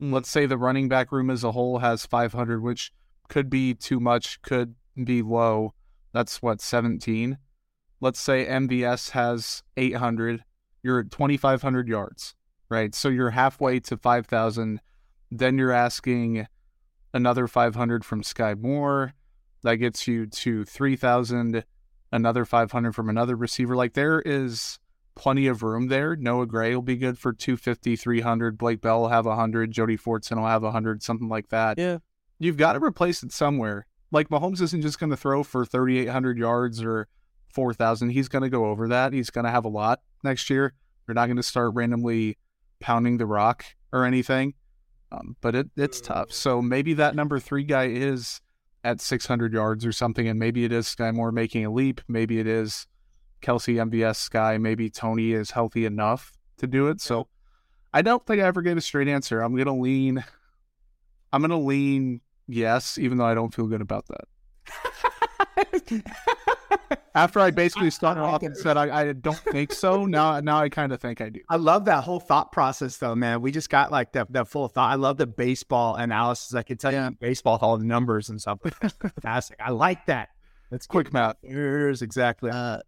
[0.00, 0.12] Mm.
[0.12, 2.92] Let's say the running back room as a whole has 500, which
[3.28, 5.72] could be too much, could be low.
[6.12, 7.38] That's what 17.
[8.00, 10.44] Let's say MVS has 800.
[10.82, 12.34] You're at 2,500 yards,
[12.68, 12.94] right?
[12.94, 14.80] So you're halfway to 5,000.
[15.30, 16.46] Then you're asking
[17.12, 19.14] another 500 from Skyy Moore.
[19.62, 21.64] That gets you to 3,000.
[22.12, 23.74] Another 500 from another receiver.
[23.74, 24.78] Like there is
[25.16, 26.16] plenty of room there.
[26.16, 28.58] Noah Gray will be good for 250, 300.
[28.58, 29.70] Blake Bell will have 100.
[29.70, 31.78] Jody Fortson will have 100, something like that.
[31.78, 31.98] Yeah.
[32.38, 33.86] You've got to replace it somewhere.
[34.10, 37.08] Like Mahomes isn't just going to throw for 3,800 yards or
[37.52, 38.10] 4,000.
[38.10, 39.12] He's going to go over that.
[39.12, 40.74] He's going to have a lot next year.
[41.06, 42.38] You're not going to start randomly
[42.84, 44.52] pounding the rock or anything.
[45.10, 46.30] Um, but it, it's tough.
[46.30, 48.42] So maybe that number three guy is
[48.84, 52.02] at 600 yards or something, and maybe it is Skyy Moore making a leap.
[52.08, 52.86] Maybe it is
[53.40, 54.60] Kelce MVS Skyy.
[54.60, 57.00] Maybe Toney is healthy enough to do it.
[57.00, 57.28] So
[57.94, 59.40] I don't think I ever gave a straight answer.
[59.40, 60.22] I'm gonna lean.
[61.32, 66.02] I'm gonna lean yes, even though I don't feel good about that.
[67.14, 70.68] After I basically started off and said I, I don't think so, now now I
[70.68, 71.40] kind of think I do.
[71.48, 73.40] I love that whole thought process, though, man.
[73.42, 74.90] We just got like that that full thought.
[74.90, 76.54] I love the baseball analysis.
[76.54, 77.10] I can tell Yeah.
[77.10, 78.58] you baseball with all the numbers and stuff.
[78.62, 79.58] Fantastic.
[79.60, 80.30] I like that.
[80.70, 81.36] That's Quick math.
[81.42, 82.50] Years exactly.
[82.50, 82.78] Uh,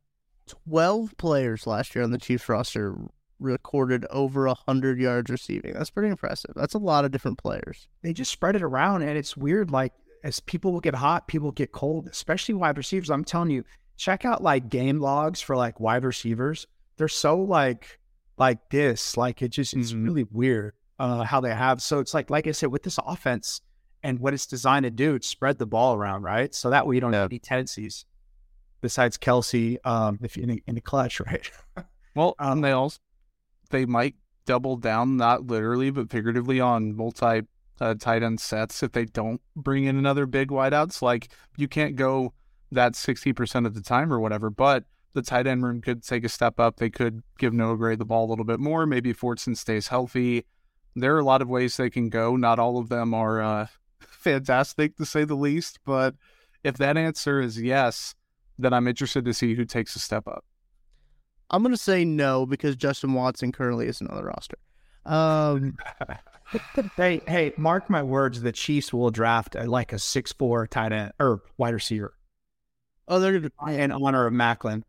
[0.68, 2.96] 12 players last year on the Chiefs roster
[3.38, 5.74] recorded over 100 yards receiving.
[5.74, 6.52] That's pretty impressive.
[6.56, 7.86] That's a lot of different players.
[8.02, 9.70] they just spread it around, and it's weird.
[9.70, 9.92] Like
[10.24, 13.10] as people will get hot, people get cold, especially wide receivers.
[13.10, 13.64] I'm telling you,
[13.96, 16.66] check out like game logs for like wide receivers.
[16.96, 17.98] They're so like
[18.38, 19.16] like this.
[19.16, 20.04] Like it just it's Mhm.
[20.04, 21.80] really weird uh, how they have.
[21.82, 23.60] So it's like like I said with this offense
[24.02, 26.54] and what it's designed to do, it's spread the ball around, right?
[26.54, 28.04] So that way you don't have any tendencies.
[28.82, 31.50] Besides Kelce, um, if in a, in a clutch, right?
[32.14, 33.00] Well, on nails,
[33.70, 37.42] they might double down, not literally, but figuratively, on multi
[37.80, 41.02] uh, tight end sets if they don't bring in another big wideouts.
[41.02, 42.32] Like you can't go
[42.72, 44.84] that 60% of the time or whatever, but
[45.16, 46.76] the tight end room could take a step up.
[46.76, 48.86] They could give Noah Gray the ball a little bit more.
[48.86, 50.44] Maybe Fortson stays healthy.
[50.94, 52.36] There are a lot of ways they can go.
[52.36, 53.66] Not all of them are uh,
[54.00, 55.80] fantastic, to say the least.
[55.84, 56.14] But
[56.62, 58.14] if that answer is yes,
[58.58, 60.44] then I'm interested to see who takes a step up.
[61.50, 64.58] I'm going to say no because Justin Watson currently isn't on the roster.
[65.04, 65.76] Um,
[66.96, 68.42] hey, hey, mark my words.
[68.42, 72.15] The Chiefs will draft a, like a six four tight end or wide receiver
[73.08, 74.82] oh, they're going to in honor of Maclin.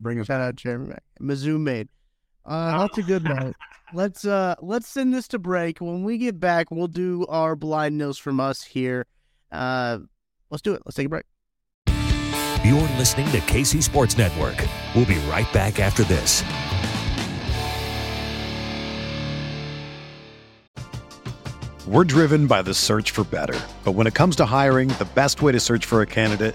[0.00, 0.24] Bring him.
[0.24, 1.02] shout out Jeremy Mack.
[1.20, 1.88] Mizzou made.
[2.44, 3.54] Uh, that's a good note.
[3.94, 5.82] Let's uh let's send this to break.
[5.82, 9.04] When we get back, we'll do our blind nose from us here.
[9.50, 9.98] Uh,
[10.50, 10.80] let's do it.
[10.86, 11.24] Let's take a break.
[12.64, 14.56] You're listening to KC Sports Network.
[14.96, 16.42] We'll be right back after this.
[21.86, 23.60] We're driven by the search for better.
[23.84, 26.54] But when it comes to hiring, the best way to search for a candidate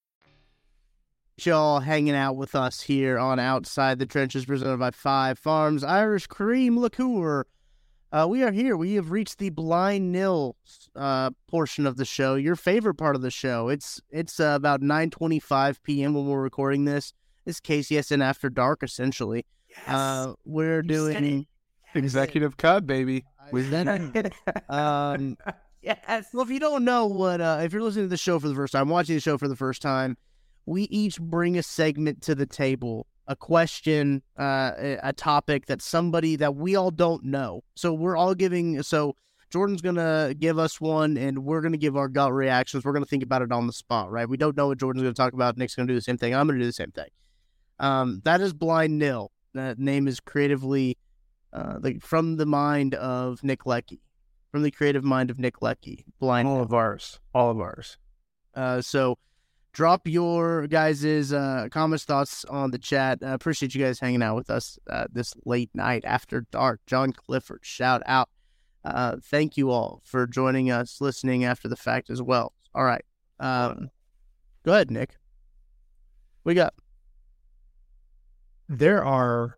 [1.45, 6.27] Y'all hanging out with us here on Outside the Trenches, presented by Five Farms Irish
[6.27, 7.45] Cream Liqueur.
[8.11, 8.75] Uh, we are here.
[8.75, 10.55] We have reached the blind nil
[10.95, 12.35] uh, portion of the show.
[12.35, 13.69] Your favorite part of the show.
[13.69, 16.13] It's it's uh, about nine twenty five p.m.
[16.13, 17.13] when we're recording this.
[17.45, 19.45] It's KCSN After Dark, essentially.
[19.87, 21.47] Uh, we're doing.
[21.93, 23.25] Executive cut, baby.
[23.39, 24.33] I Was that?
[24.69, 25.37] um,
[25.81, 26.27] yes.
[26.33, 28.55] well, if you don't know what, uh, if you're listening to the show for the
[28.55, 30.17] first time, watching the show for the first time,
[30.71, 34.71] we each bring a segment to the table, a question, uh,
[35.03, 37.63] a topic that somebody that we all don't know.
[37.75, 38.81] So we're all giving.
[38.81, 39.15] So
[39.49, 42.85] Jordan's gonna give us one, and we're gonna give our gut reactions.
[42.85, 44.27] We're gonna think about it on the spot, right?
[44.27, 45.57] We don't know what Jordan's gonna talk about.
[45.57, 46.33] Nick's gonna do the same thing.
[46.33, 47.09] I'm gonna do the same thing.
[47.79, 49.31] Um, that is blind nil.
[49.53, 50.97] That name is creatively,
[51.51, 53.99] uh, like from the mind of Nick Leckey,
[54.51, 56.05] from the creative mind of Nick Leckey.
[56.19, 56.47] Blind.
[56.47, 56.63] All Nil.
[56.63, 57.19] of ours.
[57.33, 57.97] All of ours.
[58.55, 59.17] Uh, so
[59.73, 63.19] drop your guys' uh, comments, thoughts on the chat.
[63.23, 66.81] I appreciate you guys hanging out with us uh, this late night after dark.
[66.87, 68.29] John Clifford, shout out.
[68.83, 72.53] Uh, thank you all for joining us, listening after the fact as well.
[72.73, 73.05] All right.
[73.39, 73.89] Um,
[74.65, 75.17] go ahead, Nick.
[76.43, 76.73] We got
[78.67, 79.57] there are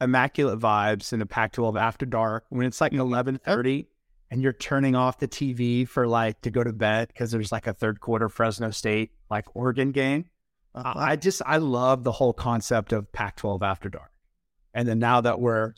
[0.00, 3.88] immaculate vibes in the Pac-12 after dark when it's like eleven thirty
[4.34, 7.68] and you're turning off the TV for like to go to bed because there's like
[7.68, 10.24] a third quarter Fresno State like Oregon game.
[10.74, 14.10] uh, I I just I love the whole concept of Pac-12 after dark,
[14.74, 15.74] and then now that we're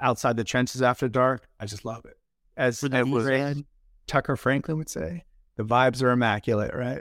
[0.00, 2.18] outside the trenches after dark, I just love it.
[2.56, 3.64] As For the as East Ray- side.
[4.08, 5.24] Tucker Franklin would say,
[5.56, 7.00] the vibes are immaculate, right?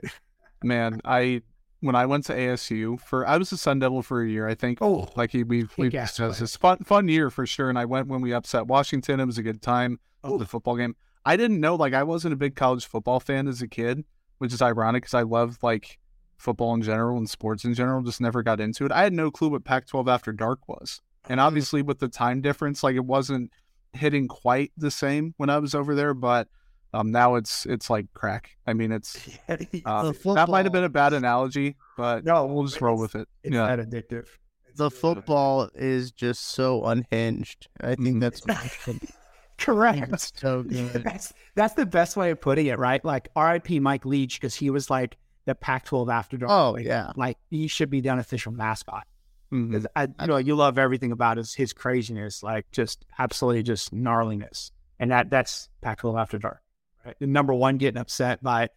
[0.64, 1.42] Man, I
[1.84, 4.48] when I went to ASU for I was a Sun Devil for a year.
[4.48, 4.80] I think.
[4.82, 7.70] Oh, Like he, we we discussed this fun fun year for sure.
[7.70, 9.20] And I went when we upset Washington.
[9.20, 10.00] It was a good time.
[10.24, 10.38] Oh.
[10.38, 10.96] The football game.
[11.26, 14.06] I didn't know like I wasn't a big college football fan as a kid,
[14.38, 16.00] which is ironic because I love like
[16.38, 18.02] football in general and sports in general.
[18.02, 18.92] Just never got into it.
[18.92, 22.84] I had no clue what Pac-12 After Dark was, and obviously with the time difference,
[22.84, 23.52] like it wasn't
[23.92, 26.14] hitting quite the same when I was over there.
[26.14, 26.48] But
[26.94, 28.52] um, now it's it's like crack.
[28.68, 29.18] I mean, it's
[29.50, 33.28] uh, that might have been a bad analogy, but No, we'll just roll with it.
[33.44, 33.76] it's yeah.
[33.76, 34.28] that addictive.
[34.76, 37.68] The football is just so unhinged.
[37.82, 38.42] I think that's
[39.58, 40.38] Correct.
[40.40, 41.04] so good.
[41.04, 43.04] That's that's the best way of putting it, right?
[43.06, 43.80] Like R.I.P.
[43.82, 46.52] Mike Leach because he was like the Pac-12 after dark.
[46.52, 49.06] Oh like, yeah, like he should be the unofficial mascot.
[49.54, 49.72] Mhm.
[49.72, 53.94] 'Cause I, you know, you love everything about his his craziness, like just absolutely just
[53.94, 56.62] gnarliness, and that that's Pac-12 after dark,
[57.06, 57.16] right?
[57.20, 58.70] The number one getting upset by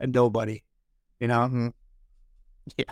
[0.00, 0.62] a nobody,
[1.20, 1.48] you know.
[1.48, 1.72] Mhm.
[2.78, 2.84] Yeah.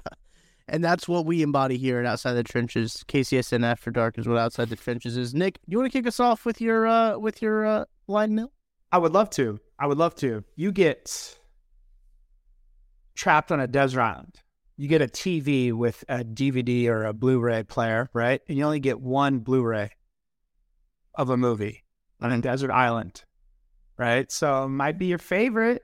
[0.69, 3.05] And that's what we embody here at Outside the Trenches.
[3.09, 5.35] KCSN After Dark is what Outside the Trenches is.
[5.35, 8.53] Nick, you want to kick us off with your uh with your uh line nil?
[8.93, 9.59] I would love to.
[9.79, 10.45] I would love to.
[10.55, 11.37] You get
[13.15, 14.37] trapped on a desert island.
[14.77, 18.41] You get a TV with a DVD or a Blu-ray player, right?
[18.49, 19.91] And you only get one Blu-ray
[21.15, 21.85] of a movie
[22.21, 23.25] on a desert island,
[24.03, 24.33] right?
[24.33, 25.83] So it might be your favorite,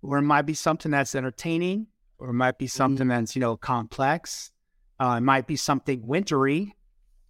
[0.00, 3.58] or it might be something that's entertaining, or it might be something that's you know
[3.58, 4.50] complex.
[4.98, 6.74] Uh, it might be something wintry,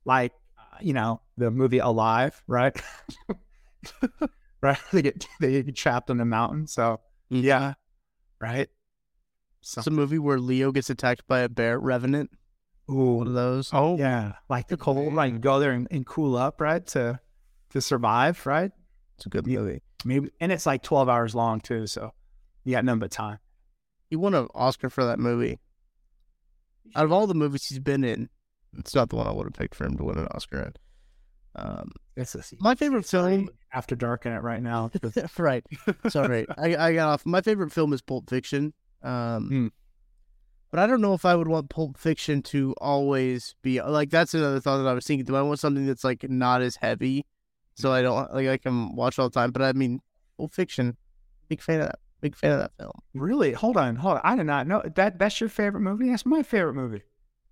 [0.04, 2.80] like uh, you know the movie Alive, right?
[4.62, 4.78] right?
[4.92, 6.68] They get they get trapped on the mountain.
[6.68, 7.74] So yeah,
[8.40, 8.68] right.
[9.60, 12.30] So, It's a movie where Leo gets attacked by a bear, Revenant.
[12.86, 13.70] One of ooh, those.
[13.72, 16.86] Oh, yeah, like the cold, like go there and, and cool up, right?
[16.94, 17.18] To
[17.70, 18.70] to survive, right?
[19.16, 19.82] It's a good movie.
[20.04, 21.86] Maybe, and it's like twelve hours long too.
[21.86, 22.12] So
[22.64, 23.38] you got none but time.
[24.10, 25.58] He won an Oscar for that movie.
[26.96, 28.28] Out of all the movies he's been in,
[28.78, 30.72] it's not the one I would have picked for him to win an Oscar in.
[31.56, 34.90] Um, It's a my favorite film, after dark in it right now.
[35.38, 35.64] right?
[36.08, 37.26] Sorry, I, I got off.
[37.26, 38.72] My favorite film is Pulp Fiction.
[39.02, 39.66] Um, Hmm.
[40.70, 44.10] but I don't know if I would want Pulp Fiction to always be like.
[44.10, 45.24] That's another thought that I was thinking.
[45.26, 47.26] Do I want something that's like not as heavy,
[47.78, 49.50] so I don't like I can watch all the time?
[49.52, 50.00] But I mean,
[50.36, 50.96] Pulp Fiction,
[51.48, 51.98] big fan of that.
[52.20, 52.90] Big fan of that film.
[53.14, 53.52] really?
[53.52, 54.20] Hold on, hold on.
[54.24, 55.18] I did not know that.
[55.20, 56.08] That's your favorite movie.
[56.10, 57.02] That's my favorite movie.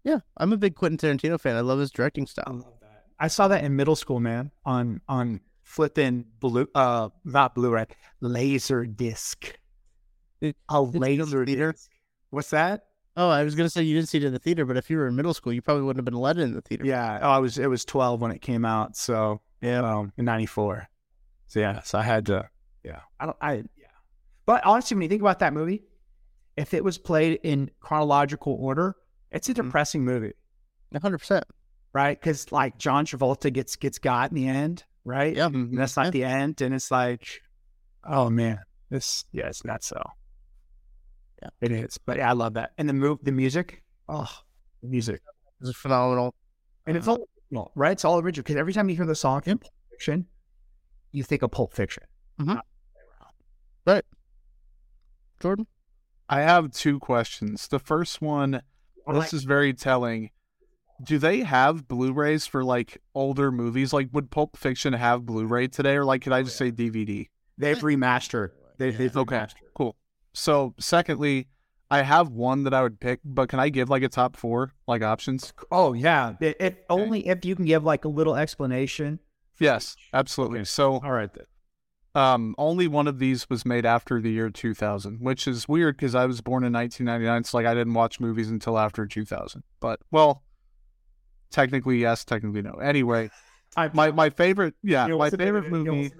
[0.02, 1.56] Yeah, I'm a big Quentin Tarantino fan.
[1.56, 2.54] I love his directing I style.
[2.54, 3.04] love that.
[3.20, 4.50] I saw that in middle school, man.
[4.64, 7.86] On on flipping blue, uh, not Blu-ray,
[8.20, 9.56] laser disc.
[10.40, 11.72] Did- A did you go to laser the theater?
[11.72, 11.90] disc.
[12.30, 12.86] What's that?
[13.16, 14.98] Oh, I was gonna say you didn't see it in the theater, but if you
[14.98, 16.84] were in middle school, you probably wouldn't have been let in the theater.
[16.84, 17.18] Yeah.
[17.22, 17.56] Oh, I was.
[17.56, 18.96] It was twelve when it came out.
[18.96, 20.88] So yeah, um, in '94.
[21.46, 21.80] So yeah.
[21.82, 22.48] So I had to.
[22.84, 23.00] Yeah.
[23.20, 23.36] I don't.
[23.40, 23.86] I yeah.
[24.46, 25.84] But honestly, when you think about that movie,
[26.56, 28.96] if it was played in chronological order,
[29.30, 29.64] it's a Mhm.
[29.64, 30.32] depressing movie,
[31.00, 31.44] hundred percent.
[31.92, 32.18] right?
[32.20, 35.34] Because like John Travolta gets gets got in the end, right?
[35.34, 37.26] Yeah, And that's not the end, and it's like,
[38.04, 38.58] oh man,
[38.90, 40.00] this yeah, it's not so.
[41.42, 41.48] Yeah.
[41.60, 41.98] it is.
[41.98, 44.30] But yeah, I love that, and the move, the music, oh,
[44.82, 45.20] the music.
[45.60, 46.34] is phenomenal.
[46.86, 47.92] And it's all original, right?
[47.92, 50.26] It's all original because every time you hear the song in Pulp Fiction,
[51.12, 52.04] you think of Pulp Fiction.
[52.40, 52.58] Mm-hmm.
[53.86, 54.04] Right,
[55.40, 55.66] Jordan.
[56.28, 57.68] I have two questions.
[57.68, 58.62] The first one,
[59.12, 60.30] this is very telling.
[61.04, 63.92] do they have Blu-rays for like older movies?
[63.92, 67.28] Like, would Pulp Fiction have Blu-ray today, or like, could I just oh, say DVD?
[67.58, 68.50] They've remastered.
[68.78, 69.54] They, They've Okay, remastered.
[69.74, 69.96] cool.
[70.34, 71.46] So, secondly,
[71.90, 74.72] I have one that I would pick, but can I give like a top four
[74.86, 75.52] like options?
[75.70, 76.34] Oh yeah.
[76.40, 79.20] It, it- only if you can give like a little explanation.
[79.58, 80.64] Yes, absolutely.
[80.66, 81.30] So, All right.
[81.32, 81.46] Then.
[82.14, 86.14] um, only one of these was made after the year 2000, which is weird because
[86.14, 87.44] I was born in 1999.
[87.44, 89.62] So, like, I didn't watch movies until after 2000.
[89.80, 90.42] But, well,
[91.50, 92.72] technically yes, technically no.
[92.74, 93.30] Anyway,
[93.94, 96.12] my my favorite, yeah, my favorite movie,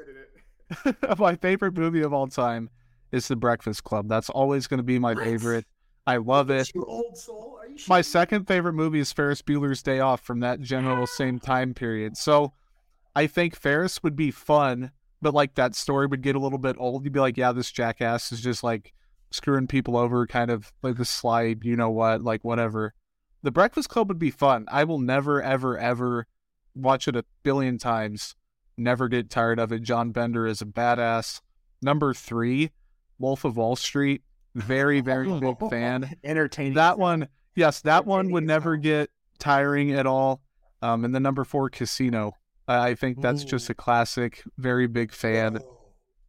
[1.19, 2.71] my favorite movie of all time
[3.13, 4.09] is The Breakfast Club.
[4.09, 5.65] That's always going to be my favorite.
[6.07, 6.71] I love it.
[6.75, 7.59] You old soul.
[7.61, 11.41] Are you My second favorite movie is Ferris Bueller's Day Off from that general same
[11.41, 12.17] time period.
[12.17, 12.53] So
[13.15, 16.77] I think Ferris would be fun, but like that story would get a little bit
[16.79, 17.05] old.
[17.05, 18.93] You'd be like, yeah, this jackass is just like
[19.31, 22.95] screwing people over, kind of like the slide, you know what, like whatever.
[23.43, 24.67] The Breakfast Club would be fun.
[24.69, 26.27] I will never, ever, ever
[26.75, 28.37] watch it a billion times.
[28.77, 29.83] Never get tired of it.
[29.83, 31.41] John Bender is a badass.
[31.83, 32.71] Number three,
[33.19, 34.23] Wolf of Wall Street.
[34.55, 36.75] Very, very big fan entertaining.
[36.75, 40.41] that one, yes, that one would never get tiring at all.
[40.83, 42.33] Um, and the number four, Casino.
[42.69, 44.43] I think that's just a classic.
[44.59, 45.59] Very big fan.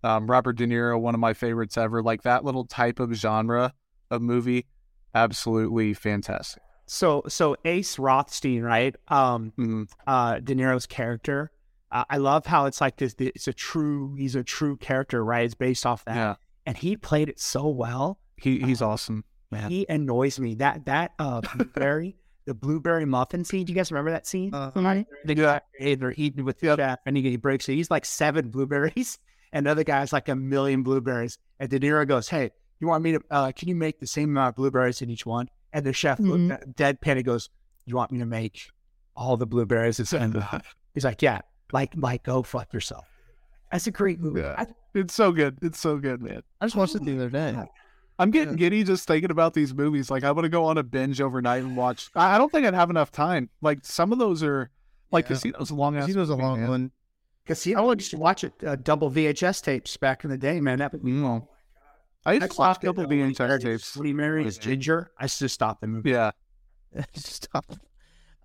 [0.03, 2.03] Um, Robert De Niro, one of my favorites ever.
[2.03, 3.73] Like that little type of genre
[4.11, 4.67] of movie,
[5.15, 6.61] absolutely fantastic.
[6.85, 8.95] So so Ace Rothstein, right?
[9.09, 9.89] Um, Mhm.
[10.05, 11.51] uh, De Niro's character.
[11.91, 13.15] Uh, I love how it's like this.
[13.17, 14.15] It's a true.
[14.15, 15.43] He's a true character, right?
[15.45, 16.35] It's based off that, Yeah,
[16.67, 18.19] and he played it so well.
[18.35, 19.23] he he's awesome.
[19.49, 19.71] Man.
[19.71, 20.53] He annoys me.
[20.55, 23.65] That that uh blueberry, the blueberry muffin scene.
[23.65, 24.53] Do you guys remember that scene?
[24.53, 25.03] Uh-huh.
[25.25, 27.73] The guy they're eating with the chef, and he, he breaks it.
[27.75, 29.17] He's like seven blueberries,
[29.53, 31.37] and the other guy's like a million blueberries.
[31.59, 33.21] And De Niro goes, "Hey, you want me to?
[33.31, 36.19] Uh, can you make the same amount of blueberries in each one?" And the chef
[36.19, 36.49] Mhm.
[36.49, 37.17] looked at deadpan.
[37.17, 37.49] He goes,
[37.85, 38.59] "You want me to make
[39.15, 40.43] all the blueberries?" And
[40.93, 41.39] he's like, "Yeah,
[41.71, 43.05] like like go fuck yourself."
[43.71, 44.41] That's a great movie.
[44.41, 44.55] Yeah.
[44.57, 45.57] I- It's so good.
[45.61, 46.41] It's so good, man.
[46.61, 47.55] I just watched it the other day.
[48.19, 50.09] I'm getting giddy just thinking about these movies.
[50.09, 52.09] Like I want to go on a binge overnight and watch.
[52.15, 53.49] I, I don't think I'd have enough time.
[53.61, 54.71] Like some of those are
[55.11, 55.35] like Yeah.
[55.35, 56.05] Casino's a long ass.
[56.07, 56.69] Casino's a movie, long man.
[56.69, 56.91] one.
[57.45, 57.87] Casino.
[57.89, 60.79] I used to watch it uh, double VHS tapes back in the day, man.
[60.79, 61.47] That would be Mm.
[62.25, 63.95] I used to watch double VHS tapes.
[63.95, 66.09] When he married his ginger, I just stopped the movie.
[66.11, 66.31] Yeah.
[67.13, 67.65] Stop.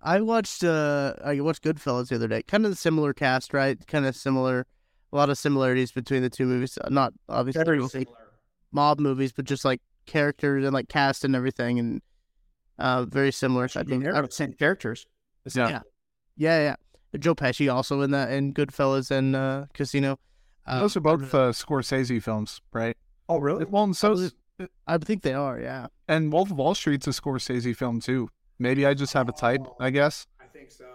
[0.01, 2.43] I watched uh I watched Goodfellas the other day.
[2.43, 3.77] Kind of the similar cast, right?
[3.87, 4.67] Kind of similar,
[5.13, 6.77] a lot of similarities between the two movies.
[6.83, 8.17] Uh, Not obviously Very real similar.
[8.71, 12.01] mob movies, but just like characters and like cast and everything, and
[12.79, 13.65] uh very similar.
[13.75, 14.03] I think.
[14.03, 15.05] They're I- the same characters.
[15.53, 15.69] Yeah.
[15.69, 15.81] Yeah.
[16.37, 16.59] yeah,
[17.13, 17.19] yeah.
[17.19, 20.17] Joe Pesci also in that in Goodfellas and uh, Casino.
[20.65, 22.95] Uh, Those are both uh, Scorsese films, right?
[23.29, 23.65] Oh, really?
[23.65, 24.29] Well, and so
[24.87, 25.59] I think they are.
[25.59, 25.87] Yeah.
[26.07, 28.29] and Wolf of Wall Street's a Scorsese film too.
[28.57, 30.25] Maybe I just have a type, I guess.
[30.41, 30.85] I think so.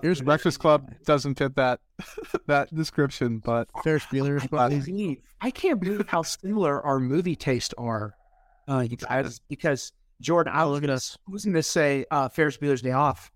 [0.00, 1.80] Here's Breakfast Club doesn't fit that
[2.46, 4.44] that description, but Ferris Bueller's.
[4.52, 8.14] I believe, I can't believe how similar our movie tastes are.
[8.68, 11.18] Uh, you guys, because Jordan, I was look at gonna, us.
[11.28, 13.30] I was going to say uh, Ferris Bueller's Day Off.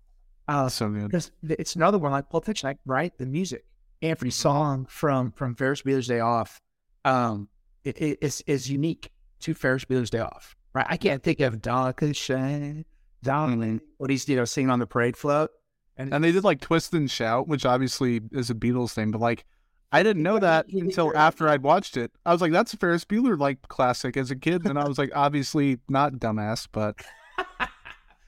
[0.47, 1.09] Uh, so good.
[1.09, 3.15] because it's another one like Pulp Fiction, like, right?
[3.17, 3.65] The music,
[4.01, 6.61] every song from from Ferris Bueller's Day Off,
[7.05, 7.49] um,
[7.83, 10.85] it, it is is unique to Ferris Bueller's Day Off, right?
[10.89, 12.85] I can't think of Danke Schoen,
[13.23, 15.51] Darling, what he's you know singing on the parade float,
[15.97, 19.21] and, And they did like Twist and Shout, which obviously is a Beatles thing, but
[19.21, 19.45] like
[19.91, 22.11] I didn't know that until after I'd watched it.
[22.25, 24.97] I was like, that's a Ferris Bueller like classic as a kid, and I was
[24.97, 27.01] like, obviously not dumbass, but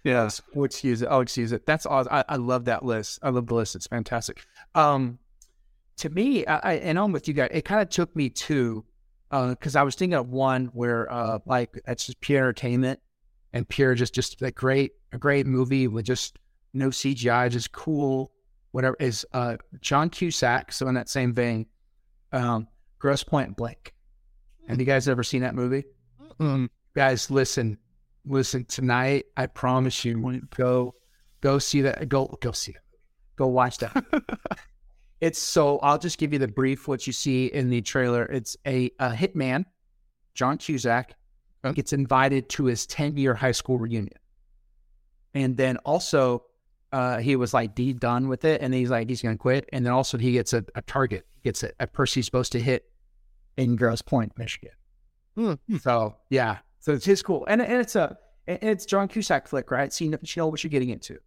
[0.04, 1.08] yes, Oh, excuse it.
[1.12, 1.66] Oh, excuse it.
[1.66, 2.14] That's awesome.
[2.14, 3.20] I, I love that list.
[3.22, 3.76] I love the list.
[3.76, 4.46] It's fantastic.
[4.74, 5.20] Um,
[5.98, 7.50] to me, I, I and I'm with you guys.
[7.52, 8.86] It kind of took me to,
[9.30, 13.02] because I was thinking of one where, uh, like it's just pure entertainment,
[13.52, 16.40] and pure just just a great a great movie with just
[16.74, 18.32] no CGI, just cool,
[18.72, 20.72] whatever is uh John Cusack.
[20.72, 21.66] So in that same vein,
[22.32, 22.68] um,
[23.00, 23.94] Grosse Pointe Blank.
[24.68, 25.84] Have you guys ever seen that movie?
[26.96, 27.78] Guys, listen,
[28.26, 29.26] listen tonight.
[29.36, 30.94] I promise you, go,
[31.42, 32.08] go see that.
[32.08, 32.82] Go, go see it.
[33.36, 34.04] Go watch that.
[35.22, 35.80] it's so.
[35.80, 36.88] I'll just give you the brief.
[36.88, 38.26] What you see in the trailer.
[38.26, 39.66] It's a, a hitman,
[40.36, 41.16] John Cusack,
[41.74, 44.18] gets invited to his 10 year high school reunion,
[45.34, 46.44] and then also.
[46.92, 49.70] Uh, he was like D done with it, and he's like he's gonna quit.
[49.72, 52.60] And then also he gets a, a target, gets a, a person he's supposed to
[52.60, 52.86] hit
[53.58, 54.72] in Grosse Pointe, Michigan.
[55.36, 55.54] Hmm.
[55.82, 58.18] So yeah, so it's his cool, and and it's a
[58.48, 59.94] and it's John Cusack flick, right?
[59.94, 61.20] So you know, you know what you're getting into.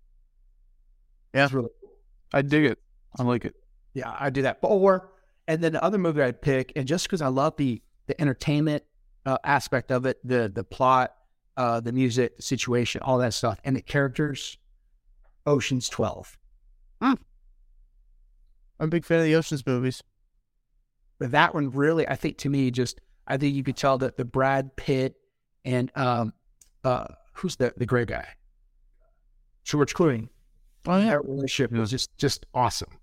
[1.33, 1.45] Yeah.
[1.45, 1.91] It's really cool.
[2.33, 2.79] I dig it.
[3.19, 3.55] I like it.
[3.95, 4.59] Yeah, I do that.
[4.63, 5.11] Or
[5.47, 8.83] and then the other movie I'd pick, and just because I love the the entertainment
[9.27, 11.15] uh, aspect of it, the the plot,
[11.57, 14.59] uh, the music, the situation, all that stuff, and the characters.
[15.47, 16.39] Ocean's Twelve.
[18.83, 20.03] I'm a big fan of the Ocean's movies.
[21.19, 24.17] But that one really, I think to me, just I think you could tell that
[24.17, 25.15] the Brad Pitt
[25.65, 26.33] and um
[26.83, 28.27] uh who's the the great guy?
[29.65, 30.29] George Clooney.
[30.87, 32.99] Oh yeah, That relationship was just just awesome.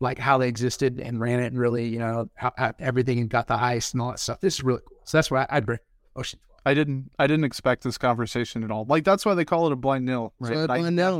[0.00, 3.28] Like how they existed and ran it and really, you know, how, how everything and
[3.28, 4.40] got the ice and all that stuff.
[4.40, 5.00] This is really cool.
[5.04, 5.80] So that's why I'd bring
[6.16, 6.47] Ocean Twelve.
[6.68, 8.84] I didn't I didn't expect this conversation at all.
[8.84, 10.54] Like that's why they call it a blind nil, right?
[10.54, 11.18] why But I blind nil.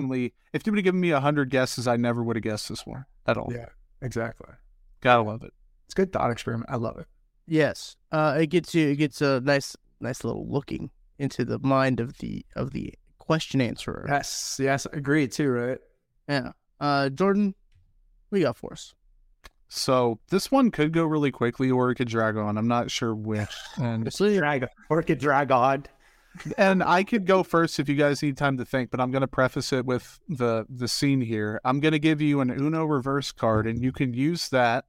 [0.53, 2.86] if you would have given me a hundred guesses, I never would have guessed this
[2.86, 3.51] one at all.
[3.53, 3.66] Yeah,
[4.03, 4.51] exactly.
[5.01, 5.53] Gotta love it.
[5.86, 6.68] It's a good thought experiment.
[6.70, 7.07] I love it.
[7.46, 7.96] yes.
[8.12, 8.88] Uh, it gets you.
[8.88, 13.61] It gets a nice, nice little looking into the mind of the of the question
[13.61, 14.05] answerer.
[14.09, 15.78] Yes, yes, agreed too, right?
[16.28, 16.53] Yeah.
[16.80, 17.55] Uh, Jordan,
[18.28, 18.94] what you got for us?
[19.68, 22.56] So this one could go really quickly or it could drag on.
[22.56, 23.54] I'm not sure which.
[23.76, 25.84] And Drag or it could drag on.
[26.56, 29.22] and I could go first if you guys need time to think, but I'm going
[29.22, 31.60] to preface it with the the scene here.
[31.64, 34.86] I'm going to give you an Uno reverse card, and you can use that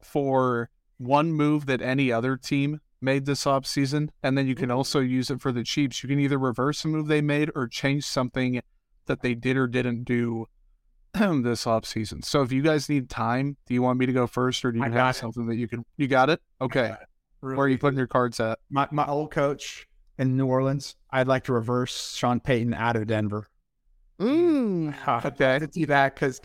[0.00, 4.70] for one move that any other team made this off season, and then you can
[4.70, 6.02] also use it for the Chiefs.
[6.02, 8.60] You can either reverse a move they made or change something
[9.06, 10.46] that they did or didn't do
[11.42, 12.22] this off season.
[12.22, 14.78] So if you guys need time, do you want me to go first, or do
[14.78, 15.18] you I have got it.
[15.18, 15.84] something that you can?
[15.96, 16.40] You got it.
[16.60, 16.94] Okay.
[17.40, 18.58] Where are you putting your cards at?
[18.70, 19.88] my my old coach
[20.18, 20.96] in New Orleans?
[21.10, 23.48] I'd like to reverse Sean Payton out of Denver.
[24.20, 24.94] Mm.
[25.24, 26.40] Okay, to do that because,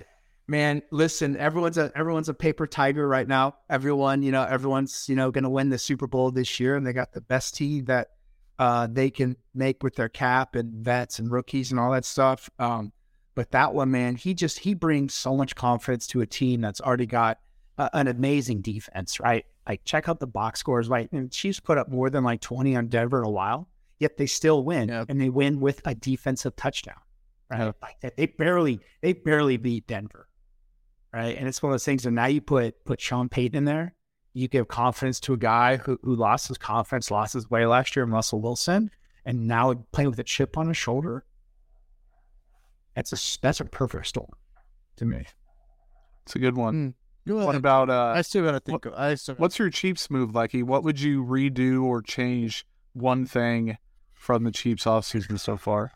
[0.47, 3.55] man, listen, everyone's a everyone's a paper tiger right now.
[3.70, 6.86] Everyone, you know, everyone's you know going to win the Super Bowl this year, and
[6.86, 8.09] they got the best team that
[8.59, 12.49] uh, they can make with their cap and vets and rookies and all that stuff.
[12.59, 12.91] Um,
[13.38, 16.81] but that one, man, he just he brings so much confidence to a team that's
[16.81, 17.38] already got
[17.77, 19.45] uh, an amazing defense, right?
[19.67, 21.07] Like check out the box scores, right?
[21.11, 23.69] And Chiefs put up more than like twenty on Denver in a while,
[23.99, 25.05] yet they still win, Yeah.
[25.07, 26.97] and they win with a defensive touchdown
[27.51, 27.73] right?
[27.81, 30.27] Like that, they barely they barely beat Denver,
[31.13, 31.38] right?
[31.38, 32.07] And it's one of those things.
[32.07, 33.93] And now you put put Sean Payton in there,
[34.33, 37.95] you give confidence to a guy who who lost his confidence, lost his way last
[37.95, 38.89] year, Russell Wilson,
[39.25, 41.23] and now playing with a chip on his shoulder.
[42.98, 44.32] That's a that's a perfect storm
[44.95, 45.24] to me.
[46.26, 46.95] It's a good one.
[47.28, 47.56] Go What ahead.
[47.56, 48.14] about uh?
[48.16, 48.86] I still gotta think.
[48.86, 49.36] of, I still.
[49.36, 50.64] Gotta, What's your Chiefs move, Leckey?
[50.64, 53.78] What would you redo or change one thing
[54.14, 55.91] from the Chiefs offseason so far?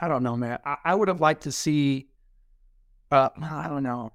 [0.00, 0.58] I don't know, man.
[0.64, 2.08] I, I would have liked to see.
[3.12, 4.12] Uh, I don't know,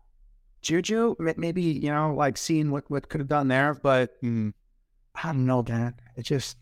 [0.63, 1.15] Juju.
[1.37, 4.53] Maybe you know, like seeing what what could have done there, but Mm,
[5.15, 5.95] I don't know, Dan.
[6.17, 6.57] It just,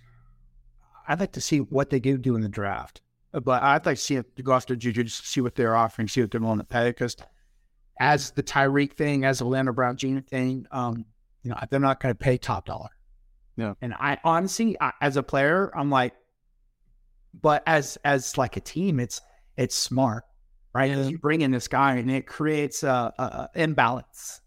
[1.08, 3.01] I'd like to see what they do do in the draft.
[3.34, 5.55] Uh, But I'd like to see it to go after Juju, just to see what
[5.55, 6.89] they're offering, see what they're willing to pay.
[6.89, 7.17] Because
[7.99, 10.19] as the Tyreek thing, as the Orlando Brown Jr.
[10.19, 11.05] thing, um,
[11.43, 12.89] you know, they're not going to pay top dollar.
[13.55, 13.73] Yeah.
[13.81, 16.13] And I honestly, I, as a player, I'm like,
[17.39, 19.21] but as as like a team, it's
[19.57, 20.23] it's smart,
[20.73, 20.91] right?
[20.91, 24.41] You bring in this guy, and it creates a, a, a imbalance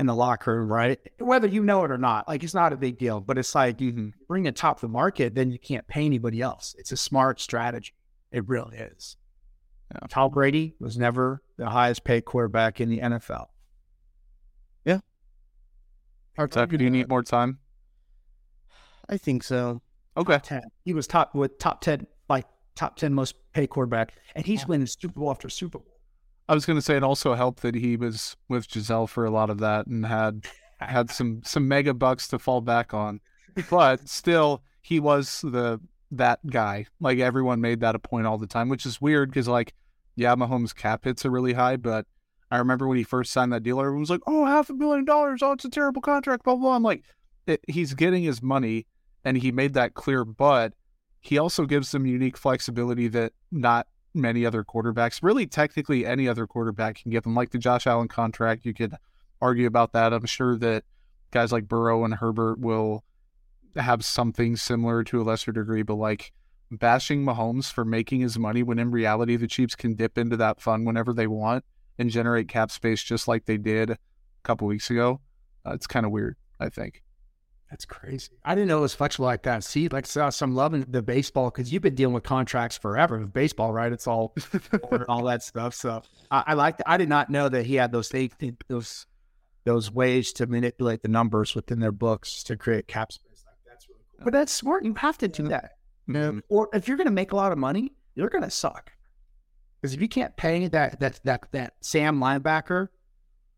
[0.00, 0.98] in the locker room, right?
[1.18, 3.20] Whether you know it or not, like it's not a big deal.
[3.20, 6.40] But it's like you bring it top of the market, then you can't pay anybody
[6.40, 6.74] else.
[6.78, 7.92] It's a smart strategy.
[8.32, 9.18] It really is.
[9.92, 10.06] Yeah.
[10.08, 13.46] Tom Brady was never the highest paid quarterback in the NFL.
[14.86, 15.00] Yeah.
[16.34, 17.58] Hard Tuck, do you need uh, more time?
[19.08, 19.82] I think so.
[20.16, 20.38] Okay.
[20.42, 20.62] Ten.
[20.82, 24.86] He was top with top ten, like top ten most paid quarterback, and he's winning
[24.86, 25.89] Super Bowl after Super Bowl.
[26.50, 29.30] I was going to say it also helped that he was with Giselle for a
[29.30, 30.46] lot of that and had
[30.80, 33.20] had some some mega bucks to fall back on,
[33.70, 35.80] but still he was the
[36.10, 36.86] that guy.
[36.98, 39.74] Like everyone made that a point all the time, which is weird because like
[40.16, 42.04] yeah, Mahomes' cap hits are really high, but
[42.50, 45.04] I remember when he first signed that deal, everyone was like, "Oh, half a billion
[45.04, 45.42] dollars!
[45.44, 46.62] Oh, it's a terrible contract." Blah blah.
[46.62, 46.76] blah.
[46.76, 47.04] I'm like,
[47.46, 48.86] it, he's getting his money,
[49.24, 50.74] and he made that clear, but
[51.20, 56.46] he also gives them unique flexibility that not many other quarterbacks, really technically any other
[56.46, 58.64] quarterback can give them, like the Josh Allen contract.
[58.64, 58.94] You could
[59.40, 60.12] argue about that.
[60.12, 60.84] I'm sure that
[61.30, 63.04] guys like Burrow and Herbert will
[63.76, 66.32] have something similar to a lesser degree, but like
[66.70, 70.60] bashing Mahomes for making his money when in reality the Chiefs can dip into that
[70.60, 71.64] fund whenever they want
[71.98, 73.98] and generate cap space just like they did a
[74.42, 75.20] couple weeks ago.
[75.66, 77.02] Uh, it's kind of weird, I think.
[77.70, 78.30] That's crazy.
[78.44, 79.62] I didn't know it was flexible like that.
[79.62, 83.18] See, like saw some love in the baseball because you've been dealing with contracts forever
[83.18, 83.92] with baseball, right?
[83.92, 84.34] It's all
[85.08, 85.74] all that stuff.
[85.74, 86.02] So
[86.32, 86.76] I, I like.
[86.84, 88.32] I did not know that he had those things,
[88.66, 89.06] those
[89.64, 93.44] those ways to manipulate the numbers within their books to create cap space.
[93.46, 94.24] Like that's really cool.
[94.24, 94.84] But that's smart.
[94.84, 95.72] You have to do that.
[96.08, 96.42] Mhm.
[96.48, 98.90] Or if you're going to make a lot of money, you're going to suck.
[99.80, 102.88] Because if you can't pay that that that that Sam linebacker,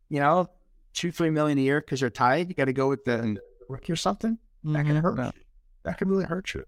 [0.09, 0.47] you know,
[0.93, 3.37] two three million a year because you're tied, you got to go with the,
[3.81, 4.37] the or something.
[4.63, 5.17] That can hurt.
[5.17, 5.31] you.
[5.83, 6.63] That can really hurt you.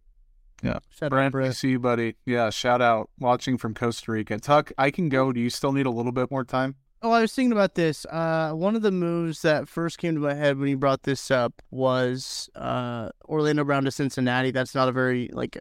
[0.64, 0.80] Yeah.
[0.90, 1.50] Shout out, Brent, Brett.
[1.50, 2.16] I see you, buddy.
[2.26, 3.10] Yeah, shout out.
[3.20, 4.38] Watching from Costa Rica.
[4.40, 5.32] Tuck, I can go.
[5.32, 6.76] Do you still need a little bit more time?
[7.02, 8.06] Oh, I was thinking about this.
[8.06, 11.30] Uh, one of the moves that first came to my head when you brought this
[11.30, 14.52] up was uh, Orlando Brown to Cincinnati.
[14.52, 15.60] That's not a very like.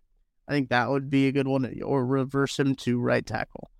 [0.49, 3.71] I think that would be a good one, or reverse him to right tackle.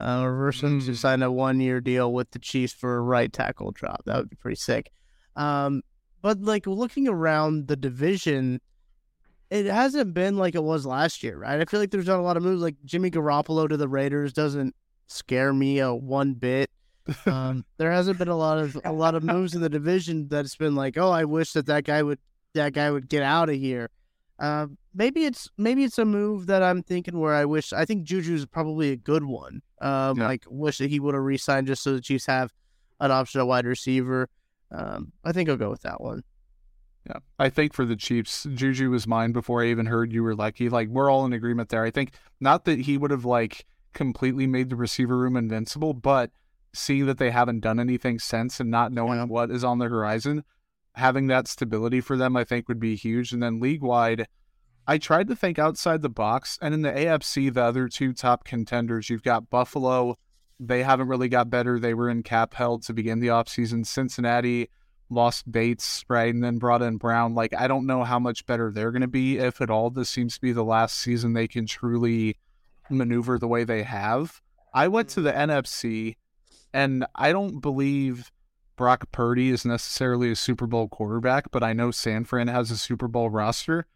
[0.00, 0.96] Uh, reverse him to Mm.
[0.96, 4.02] sign a one-year deal with the Chiefs for a right tackle drop.
[4.06, 4.90] That would be pretty sick.
[5.36, 5.82] Um,
[6.24, 8.58] but like looking around the division,
[9.50, 11.60] it hasn't been like it was last year, right?
[11.60, 12.62] I feel like there's not a lot of moves.
[12.62, 14.74] Like Jimmy Garoppolo to the Raiders doesn't
[15.06, 16.70] scare me a one bit.
[17.26, 20.56] Um, there hasn't been a lot of a lot of moves in the division that's
[20.56, 22.18] been like, oh, I wish that that guy would
[22.54, 23.90] that guy would get out of here.
[24.38, 28.04] Uh, maybe it's maybe it's a move that I'm thinking where I wish I think
[28.04, 29.60] Juju's probably a good one.
[29.82, 30.28] Um, Yeah.
[30.28, 32.50] like wish that he would have re-signed just so the Chiefs have
[32.98, 34.30] an option at wide receiver.
[34.74, 36.22] Um, I think I'll go with that one.
[37.06, 40.34] Yeah, I think for the Chiefs, Juju was mine before I even heard you were
[40.34, 40.68] lucky.
[40.68, 41.84] Like we're all in agreement there.
[41.84, 46.30] I think not that he would have like completely made the receiver room invincible, but
[46.72, 49.24] seeing that they haven't done anything since and not knowing Yeah.
[49.26, 50.44] what is on the horizon,
[50.94, 53.32] having that stability for them, I think would be huge.
[53.32, 54.26] And then league wide,
[54.86, 56.58] I tried to think outside the box.
[56.60, 60.16] And in the AFC, the other two top contenders, you've got Buffalo.
[60.66, 61.78] They haven't really got better.
[61.78, 63.86] They were in cap held to begin the offseason.
[63.86, 64.70] Cincinnati
[65.10, 67.34] lost Bates, right, and then brought in Brown.
[67.34, 69.90] Like, I don't know how much better they're going to be, if at all.
[69.90, 72.36] This seems to be the last season they can truly
[72.90, 74.40] maneuver the way they have.
[74.72, 75.50] I went to the mm-hmm.
[75.50, 76.16] NFC,
[76.72, 78.30] and I don't believe
[78.76, 82.76] Brock Purdy is necessarily a Super Bowl quarterback, but I know San Fran has a
[82.76, 83.86] Super Bowl roster.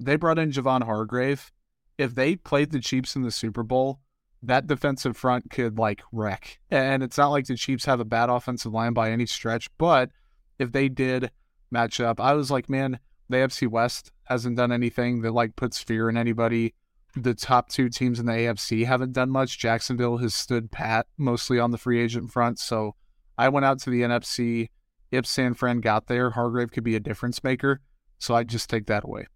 [0.00, 1.52] They brought in Javon Hargrave.
[1.96, 4.00] If they played the Chiefs in the Super Bowl,
[4.46, 6.58] that defensive front could like wreck.
[6.70, 10.10] And it's not like the Chiefs have a bad offensive line by any stretch, but
[10.58, 11.30] if they did
[11.70, 15.82] match up, I was like, man, the AFC West hasn't done anything that like puts
[15.82, 16.74] fear in anybody.
[17.16, 19.58] The top two teams in the AFC haven't done much.
[19.58, 22.58] Jacksonville has stood pat mostly on the free agent front.
[22.58, 22.96] So
[23.38, 24.70] I went out to the NFC.
[25.10, 27.80] If San Fran got there, Hargrave could be a difference maker.
[28.18, 29.26] So I'd just take that away.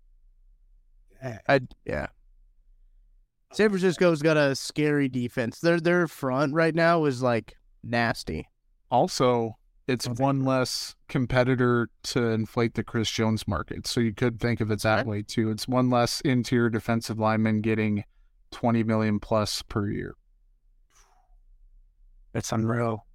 [1.49, 2.09] I yeah.
[3.53, 5.61] San Francisco's got a scary defense.
[5.61, 8.49] Their their front right now is like nasty.
[8.91, 13.87] Also, it's one less competitor to inflate the Chris Jones market.
[13.87, 15.51] So you could think of it that way too.
[15.51, 18.05] It's one less interior defensive lineman getting
[18.51, 20.15] 20 million plus per year.
[22.35, 23.07] It's unreal.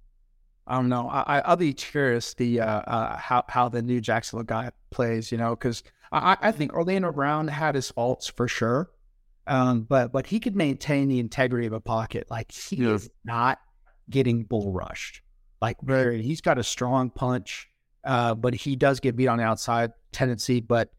[0.66, 1.08] I don't know.
[1.08, 5.30] I, I I'll be curious the uh, uh how how the new Jacksonville guy plays.
[5.30, 8.90] You know, because I I- I think Orlando Brown had his faults for sure,
[9.46, 12.26] um, but but he could maintain the integrity of a pocket.
[12.30, 12.90] Like he Yeah.
[12.94, 13.58] is not
[14.10, 15.22] getting bull rushed.
[15.60, 17.68] Like very, he's got a strong punch,
[18.04, 20.90] uh, but he does get beat on the outside tendency, but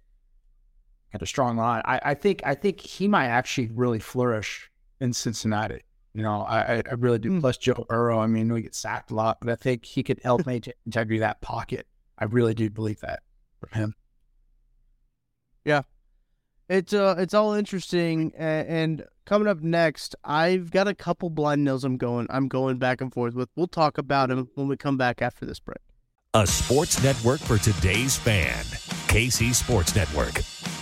[1.14, 1.82] got a strong line.
[1.86, 4.70] I, I think I think he might actually really flourish
[5.00, 5.82] in Cincinnati.
[6.14, 7.30] You know, I, I- really do.
[7.30, 7.40] Hmm.
[7.42, 10.20] Plus Joe Burrow, I mean, we get sacked a lot, but I think he could
[10.24, 11.86] help maintain integrity of that pocket.
[12.18, 13.22] I really do believe that
[13.60, 13.94] for him.
[16.68, 21.64] It's uh it's all interesting and, and coming up next, I've got a couple blind
[21.64, 23.50] nils I'm going I'm going back and forth with.
[23.56, 25.78] We'll talk about them when we come back after this break.
[26.34, 28.64] A sports network for today's fan.
[29.08, 30.34] KC Sports Network.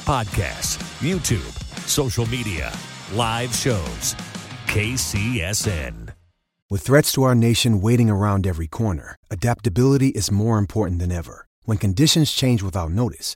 [0.06, 1.52] Podcasts, YouTube,
[1.88, 2.72] social media,
[3.14, 4.16] live shows.
[4.68, 6.14] KCSN.
[6.70, 11.46] With threats to our nation waiting around every corner, adaptability is more important than ever.
[11.66, 13.36] When conditions change without notice,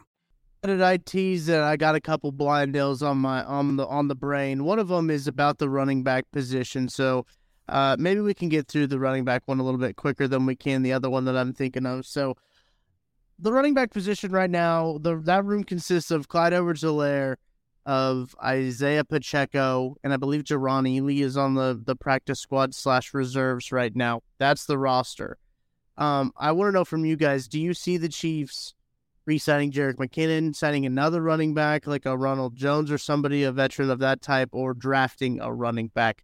[0.63, 4.09] Did I tease that I got a couple blind nils on my on the on
[4.09, 4.63] the brain?
[4.63, 6.87] One of them is about the running back position.
[6.87, 7.25] So
[7.67, 10.45] uh, maybe we can get through the running back one a little bit quicker than
[10.45, 12.05] we can the other one that I'm thinking of.
[12.05, 12.35] So
[13.39, 17.37] the running back position right now, the that room consists of Clyde Edwards-Helaire,
[17.87, 23.15] of Isaiah Pacheco, and I believe Jerrion Ealy is on the the practice squad slash
[23.15, 24.21] reserves right now.
[24.37, 25.39] That's the roster.
[25.97, 28.75] Um, I want to know from you guys: Do you see the Chiefs?
[29.25, 33.89] Re-signing Jerick McKinnon, signing another running back like a Ronald Jones or somebody, a veteran
[33.89, 36.23] of that type, or drafting a running back,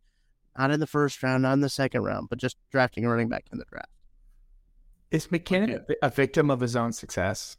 [0.58, 3.30] not in the first round, not in the second round, but just drafting a running
[3.30, 3.90] back in the draft.
[5.12, 7.56] Is McKinnon a, a victim of his own success?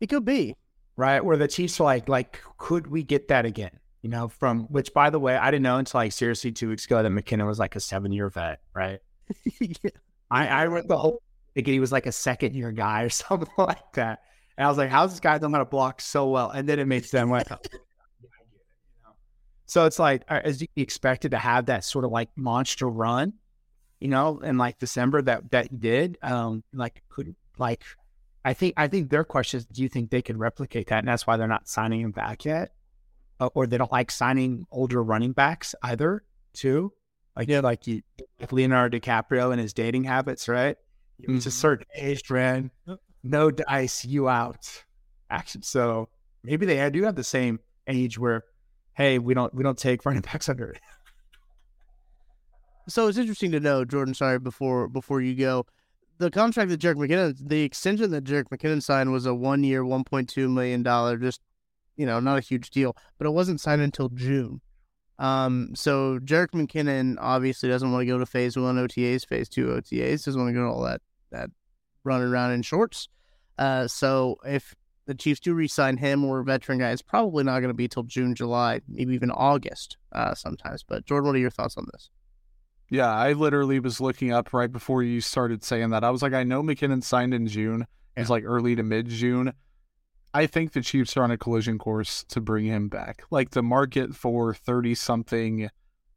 [0.00, 0.56] It could be.
[0.96, 1.24] right?
[1.24, 3.78] Where the Chiefs are like, like, could we get that again?
[4.02, 6.84] You know, from which, by the way, I didn't know until like seriously two weeks
[6.84, 9.00] ago that McKinnon was like a seven year vet, right?
[9.60, 9.90] yeah.
[10.30, 11.22] I, I read the whole
[11.54, 14.22] thinking he was like a second year guy or something like that.
[14.58, 16.50] And I was like, how's this guy know how to block so well?
[16.50, 17.30] And then it made sense.
[17.30, 17.46] Like,
[19.66, 23.34] so it's like, uh, as you expected to have that sort of like monster run,
[24.00, 26.18] you know, in like December that that he did.
[26.22, 27.84] Um, like could like,
[28.44, 30.98] I think I think their question is, do you think they could replicate that?
[30.98, 32.72] And that's why they're not signing him back yet,
[33.38, 36.24] uh, or they don't like signing older running backs either.
[36.52, 36.92] Too,
[37.36, 38.02] like yeah, like you,
[38.40, 40.76] like Leonardo DiCaprio and his dating habits, right?
[41.20, 41.48] It's mm-hmm.
[41.48, 42.72] a certain age, man.
[43.22, 44.84] No dice, you out.
[45.30, 45.62] Action.
[45.62, 46.08] So
[46.42, 48.44] maybe they do have the same age where,
[48.94, 50.80] hey, we don't we don't take running backs under it.
[52.88, 54.14] So it's interesting to know, Jordan.
[54.14, 55.66] Sorry, before before you go,
[56.18, 59.84] the contract that Jerick McKinnon, the extension that Jerick McKinnon signed was a one year,
[59.84, 61.40] one point two million dollar, just
[61.96, 64.60] you know, not a huge deal, but it wasn't signed until June.
[65.18, 69.66] Um, so Jerick McKinnon obviously doesn't want to go to phase one OTAs, phase two
[69.66, 71.00] OTAs, doesn't want to go to all that
[71.30, 71.50] that
[72.08, 73.08] running around in shorts.
[73.58, 74.74] Uh, so if
[75.06, 77.88] the Chiefs do re-sign him or a veteran guy, it's probably not going to be
[77.88, 80.84] till June, July, maybe even August uh, sometimes.
[80.86, 82.10] But Jordan, what are your thoughts on this?
[82.90, 86.04] Yeah, I literally was looking up right before you started saying that.
[86.04, 87.86] I was like, I know McKinnon signed in June.
[88.16, 89.52] It's like early to mid June.
[90.34, 93.22] I think the Chiefs are on a collision course to bring him back.
[93.30, 95.70] Like the market for 30 something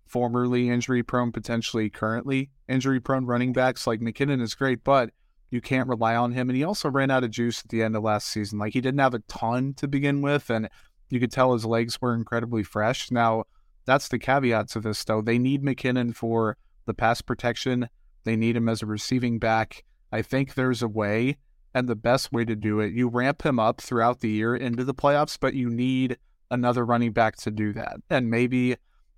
[0.06, 5.12] formerly injury prone, potentially currently injury prone running backs like McKinnon is great, but
[5.52, 6.50] you can't rely on him.
[6.50, 8.58] And he also ran out of juice at the end of last season.
[8.58, 10.70] Like he didn't have a ton to begin with, and
[11.10, 13.12] you could tell his legs were incredibly fresh.
[13.12, 13.44] Now,
[13.86, 15.22] that's the caveat to this, though.
[15.22, 17.90] They need McKinnon for the pass protection,
[18.24, 19.84] they need him as a receiving back.
[20.12, 21.38] I think there's a way,
[21.74, 24.84] and the best way to do it, you ramp him up throughout the year into
[24.84, 26.18] the playoffs, but you need
[26.50, 27.98] another running back to do that.
[28.10, 28.76] And maybe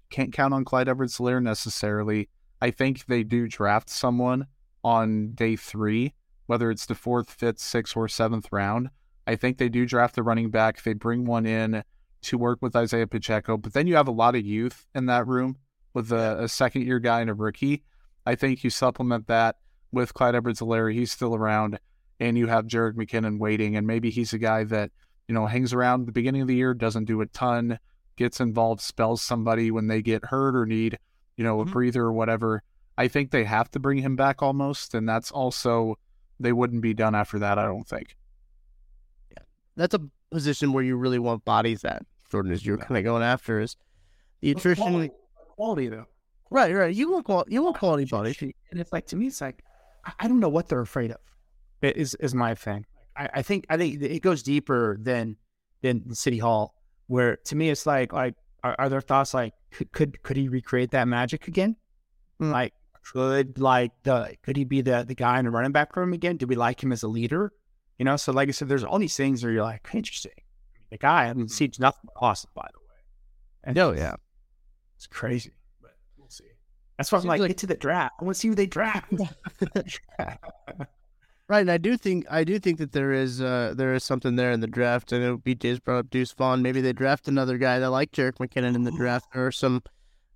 [0.10, 2.30] can't count on Clyde Edwards Helaire necessarily.
[2.62, 4.48] I think they do draft someone
[4.84, 6.14] on day three,
[6.46, 8.90] whether it's the fourth, fifth, sixth, or seventh round.
[9.26, 10.84] I think they do draft the running back.
[10.84, 11.84] They bring one in
[12.24, 15.28] to work with Isaiah Pacheco, but then you have a lot of youth in that
[15.28, 15.58] room
[15.94, 17.84] with a, a second year guy and a rookie.
[18.26, 19.58] I think you supplement that
[19.92, 20.94] with Clyde Edwards Helaire.
[20.94, 21.80] He's still around,
[22.20, 24.92] and you have Jerick McKinnon waiting, and maybe he's a guy that,
[25.28, 27.80] you know, hangs around at the beginning of the year, doesn't do a ton,
[28.16, 30.98] gets involved, spells somebody when they get hurt or need,
[31.38, 31.74] you know, a mm-hmm.
[31.74, 32.64] breather or whatever.
[32.98, 35.98] I think they have to bring him back almost, and that's also
[36.44, 37.58] they wouldn't be done after that.
[37.58, 38.16] I don't think.
[39.32, 39.44] Yeah,
[39.76, 43.24] that's a position where you really want bodies at Jordan, as you're kind of going
[43.24, 43.76] after is
[44.42, 45.12] the attrition quality,
[45.56, 46.06] quality, though.
[46.50, 46.94] Right, right.
[46.94, 47.54] You want quality.
[47.54, 49.64] You want quality bodies, and it's like to me, it's like
[50.20, 51.18] I don't know what they're afraid of.
[51.82, 52.86] It is is my thing.
[53.16, 55.38] I, I think I think it goes deeper than
[55.82, 56.76] than City Hall,
[57.08, 60.48] where to me it's like like are, are there thoughts like could, could could he
[60.48, 61.76] recreate that magic again?
[62.42, 62.52] Mm.
[62.52, 62.74] Like
[63.12, 66.38] could like the could he be the the guy in the running back room again?
[66.38, 67.52] Do we like him as a leader?
[68.00, 70.32] You know, so like I said, there's all these things where you're like, interesting.
[70.90, 72.86] The guy, I mean, seems nothing but awesome, by the way.
[73.64, 74.16] And oh yeah,
[74.96, 76.46] it's crazy, but we'll see.
[76.98, 78.16] That's why I'm like, like, get to the draft.
[78.20, 79.12] I want to see who they draft.
[81.48, 84.36] right, and I do think I do think that there is uh, there is something
[84.36, 85.14] there in the draft.
[85.14, 86.62] I know BJ's brought up Deuce Vaughn.
[86.62, 89.28] Maybe they draft another guy that like Jerick McKinnon in the draft.
[89.34, 89.82] There are some,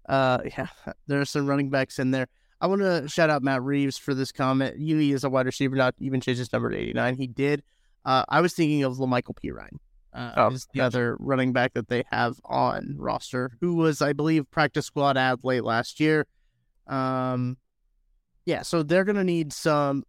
[0.09, 0.67] uh, yeah,
[1.07, 2.27] there are some running backs in there.
[2.59, 4.77] I want to shout out Matt Reeves for this comment.
[4.77, 7.15] He is a wide receiver, not even changed his number to 89.
[7.17, 7.63] He did.
[8.03, 9.77] Uh, I was thinking of La'Mical Perine
[10.17, 14.13] uh, oh, is the other running back that they have on roster, who was, I
[14.13, 16.25] believe, practice squad ad late last year.
[16.87, 17.57] Um,
[18.45, 20.03] yeah, so they're gonna need some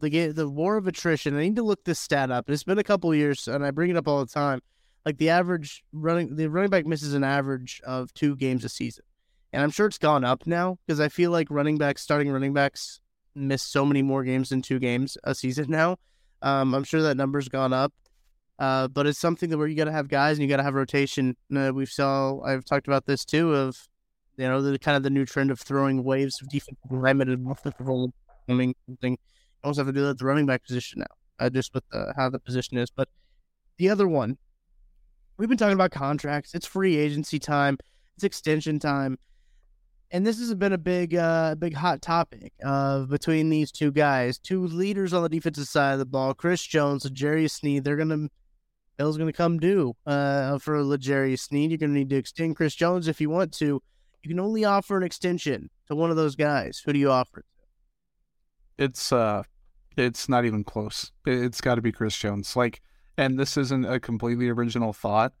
[0.00, 1.36] the the war of attrition.
[1.36, 2.48] I need to look this stat up.
[2.48, 4.60] It's been a couple years, and I bring it up all the time.
[5.04, 9.04] Like the average running, the running back misses an average of two games a season,
[9.58, 12.52] and I'm sure it's gone up now because I feel like running backs, starting running
[12.52, 13.00] backs,
[13.34, 15.96] miss so many more games than two games a season now.
[16.42, 17.92] Um, I'm sure that number's gone up.
[18.60, 20.62] Uh, but it's something that where you got to have guys and you got to
[20.62, 21.36] have rotation.
[21.52, 23.88] Uh, we've saw I've talked about this too of
[24.36, 27.50] you know the kind of the new trend of throwing waves of defensive alignment and
[27.50, 28.12] offensive.
[28.48, 29.12] I mean, thing.
[29.14, 29.18] You
[29.64, 32.14] also have to do that at the running back position now, uh, just with the,
[32.16, 32.92] how the position is.
[32.92, 33.08] But
[33.76, 34.38] the other one,
[35.36, 36.54] we've been talking about contracts.
[36.54, 37.76] It's free agency time.
[38.14, 39.18] It's extension time.
[40.10, 44.38] And this has been a big, uh, big hot topic uh, between these two guys,
[44.38, 47.84] two leaders on the defensive side of the ball, Chris Jones and Jerry Sneed.
[47.84, 48.28] They're gonna
[48.98, 51.70] Bill's going to come due uh, for L'Jarius Sneed.
[51.70, 53.80] You're going to need to extend Chris Jones if you want to.
[54.24, 56.82] You can only offer an extension to one of those guys.
[56.84, 57.44] Who do you offer?
[58.76, 58.84] It?
[58.84, 59.44] It's uh,
[59.96, 61.12] it's not even close.
[61.24, 62.56] It's got to be Chris Jones.
[62.56, 62.82] Like,
[63.16, 65.32] and this isn't a completely original thought.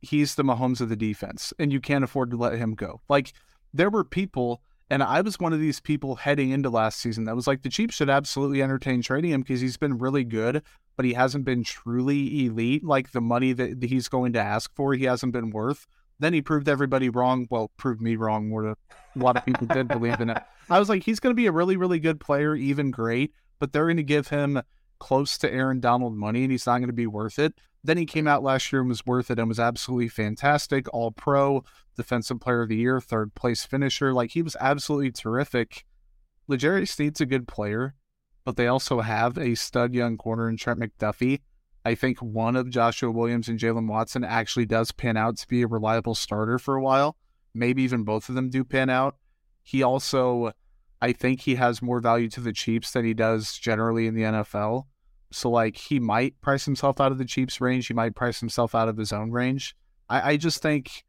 [0.00, 3.00] He's the Mahomes of the defense, and you can't afford to let him go.
[3.08, 3.32] Like,
[3.72, 7.36] there were people And I was one of these people heading into last season that
[7.36, 10.62] was like, the Chiefs should absolutely entertain trading him because he's been really good,
[10.96, 12.84] but he hasn't been truly elite.
[12.84, 15.86] Like the money that he's going to ask for, he hasn't been worth.
[16.18, 17.46] Then he proved everybody wrong.
[17.50, 18.74] Well, proved me wrong than
[19.14, 20.42] a lot of people did believe in it.
[20.70, 23.72] I was like, he's going to be a really, really good player, even great, but
[23.72, 24.60] they're going to give him
[24.98, 27.54] close to Aaron Donald money and he's not going to be worth it.
[27.84, 30.92] Then he came out last year and was worth it and was absolutely fantastic.
[30.92, 31.64] All pro,
[31.96, 34.12] defensive player of the year, third place finisher.
[34.12, 35.84] Like he was absolutely terrific.
[36.48, 37.94] L'Jarius Sneed's a good player,
[38.44, 41.40] but they also have a stud young corner in Trent McDuffie.
[41.84, 45.62] I think one of Joshua Williams and Jaylen Watson actually does pan out to be
[45.62, 47.16] a reliable starter for a while.
[47.54, 49.16] Maybe even both of them do pan out.
[49.62, 50.52] He also,
[51.00, 54.22] I think he has more value to the Chiefs than he does generally in the
[54.22, 54.84] NFL.
[55.30, 57.86] So like he might price himself out of the Chiefs range.
[57.86, 59.76] He might price himself out of his own range.
[60.08, 61.04] I, I just think,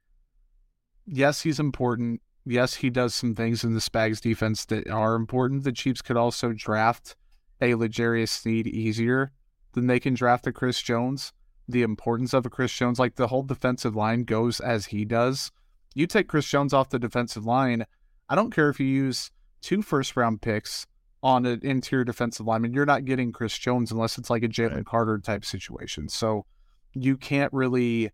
[1.05, 2.21] yes, he's important.
[2.45, 5.63] Yes, he does some things in the Spags defense that are important.
[5.63, 7.15] The Chiefs could also draft
[7.61, 9.31] a L'Jarius Sneed easier
[9.73, 11.33] than they can draft a Chris Jones.
[11.67, 15.51] The importance of a Chris Jones, like the whole defensive line goes as he does.
[15.93, 17.85] You take Chris Jones off the defensive line.
[18.27, 19.31] I don't care if you use
[19.61, 20.85] two first round picks
[21.21, 22.73] on an interior defensive lineman.
[22.73, 24.85] You're not getting Chris Jones unless it's like a Jalen right.
[24.85, 26.07] Carter type situation.
[26.09, 26.45] So
[26.93, 28.11] you can't really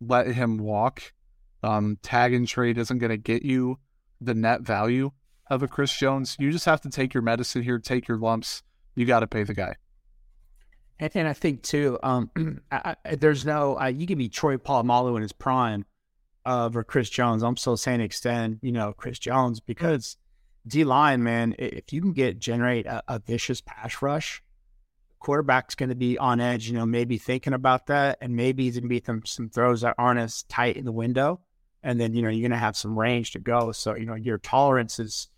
[0.00, 1.12] let him walk.
[1.62, 3.78] Um, tag and trade isn't going to get you
[4.20, 5.10] the net value
[5.50, 6.36] of a Chris Jones.
[6.38, 8.62] You just have to take your medicine here, take your lumps.
[8.94, 9.76] You got to pay the guy.
[10.98, 12.30] And, and I think too, um,
[12.70, 15.84] I, I, there's no uh, you give me Troy Polamalu in his prime
[16.44, 17.42] uh, for Chris Jones.
[17.42, 20.16] I'm still saying extend, you know, Chris Jones because
[20.66, 24.42] D line, man, if you can get generate a, a vicious pass rush,
[25.20, 26.68] quarterback's going to be on edge.
[26.68, 29.82] You know, maybe thinking about that, and maybe he's going to be some some throws
[29.82, 31.40] that aren't as tight in the window,
[31.82, 33.72] and then you know you're going to have some range to go.
[33.72, 35.28] So you know your tolerances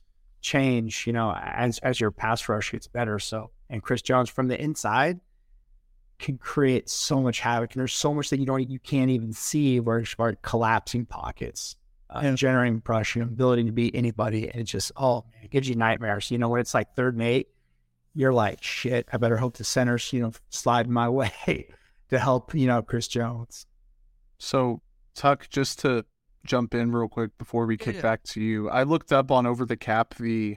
[0.40, 1.06] change.
[1.06, 3.18] You know, as as your pass rush gets better.
[3.18, 5.20] So and Chris Jones from the inside
[6.18, 9.32] can create so much havoc, and there's so much that you don't you can't even
[9.32, 11.74] see where you start collapsing pockets
[12.10, 12.34] uh, yeah.
[12.34, 14.48] generating pressure, ability to beat anybody.
[14.48, 16.30] And it just, oh, man, it gives you nightmares.
[16.30, 17.48] You know, when it's like third and eight,
[18.14, 21.68] you're like, shit, I better hope the centers, you know, slide my way
[22.08, 23.66] to help, you know, Chris Jones.
[24.38, 24.80] So,
[25.14, 26.04] Tuck, just to
[26.44, 28.02] jump in real quick before we kick yeah.
[28.02, 30.56] back to you, I looked up on Over the Cap the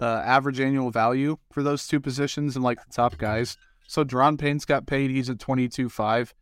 [0.00, 3.56] uh, average annual value for those two positions and like the top guys.
[3.86, 5.10] So, Daron Payne's got paid.
[5.10, 6.34] He's at 22 5.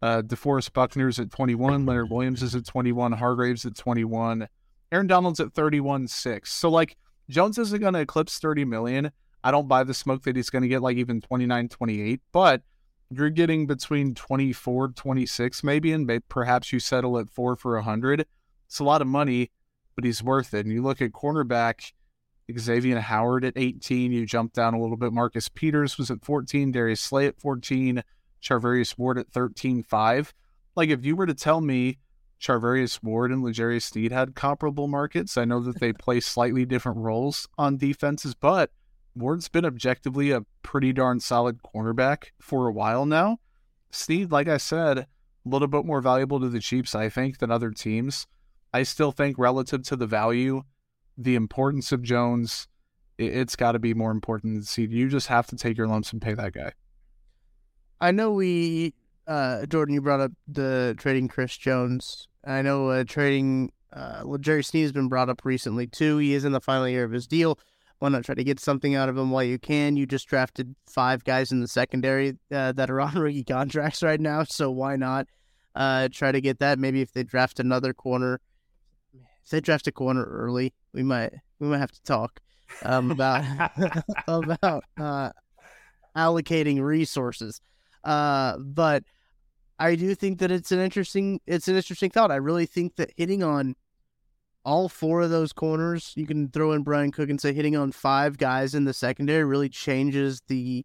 [0.00, 1.86] Uh, DeForest Buckner's at 21.
[1.86, 3.12] Leonard Williams is at 21.
[3.12, 4.48] Hargraves at 21.
[4.92, 6.52] Aaron Donald's at 31 6.
[6.52, 6.96] So, like,
[7.28, 9.10] Jones isn't going to eclipse 30 million.
[9.44, 12.62] I don't buy the smoke that he's going to get like even 29, 28, but
[13.10, 18.26] you're getting between 24, 26 maybe, and perhaps you settle at four for 100.
[18.66, 19.50] It's a lot of money,
[19.94, 20.66] but he's worth it.
[20.66, 21.92] And you look at cornerback,
[22.58, 25.12] Xavier Howard at 18, you jump down a little bit.
[25.12, 28.02] Marcus Peters was at 14, Darius Slay at 14.
[28.42, 30.32] Charvarius Ward at 13.5.
[30.76, 31.98] Like if you were to tell me
[32.40, 36.98] Charvarius Ward and L'Jarius Sneed had comparable markets, I know that they play slightly different
[36.98, 38.70] roles on defenses, but
[39.14, 43.38] Ward's been objectively a pretty darn solid cornerback for a while now.
[43.90, 45.06] Sneed, like I said, a
[45.44, 48.26] little bit more valuable to the Chiefs, I think, than other teams.
[48.72, 50.62] I still think relative to the value,
[51.16, 52.68] the importance of Jones,
[53.16, 54.92] it's got to be more important than Sneed.
[54.92, 56.72] You just have to take your lumps and pay that guy.
[58.00, 58.94] I know we,
[59.26, 62.28] uh, Jordan, you brought up the trading Chris Jones.
[62.44, 66.18] I know uh, trading uh, Jerry Sneed has been brought up recently too.
[66.18, 67.58] He is in the final year of his deal.
[67.98, 69.96] Why not try to get something out of him while you can?
[69.96, 74.20] You just drafted five guys in the secondary uh, that are on rookie contracts right
[74.20, 75.26] now, so why not
[75.74, 76.78] uh, try to get that?
[76.78, 78.40] Maybe if they draft another corner,
[79.12, 82.40] if they draft a corner early, we might we might have to talk
[82.84, 83.44] um, about
[84.28, 85.30] about uh,
[86.16, 87.60] allocating resources.
[88.04, 89.04] Uh, but
[89.78, 92.30] I do think that it's an interesting it's an interesting thought.
[92.30, 93.76] I really think that hitting on
[94.64, 97.92] all four of those corners, you can throw in Brian Cook and say hitting on
[97.92, 100.84] five guys in the secondary really changes the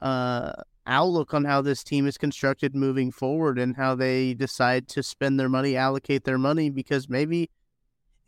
[0.00, 0.52] uh,
[0.86, 5.38] outlook on how this team is constructed moving forward and how they decide to spend
[5.38, 7.50] their money, allocate their money, because maybe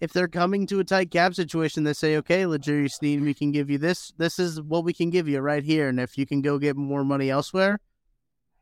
[0.00, 3.52] if they're coming to a tight cap situation, they say, okay, L'Jarius Sneed, we can
[3.52, 4.12] give you this.
[4.18, 5.88] This is what we can give you right here.
[5.88, 7.78] And if you can go get more money elsewhere,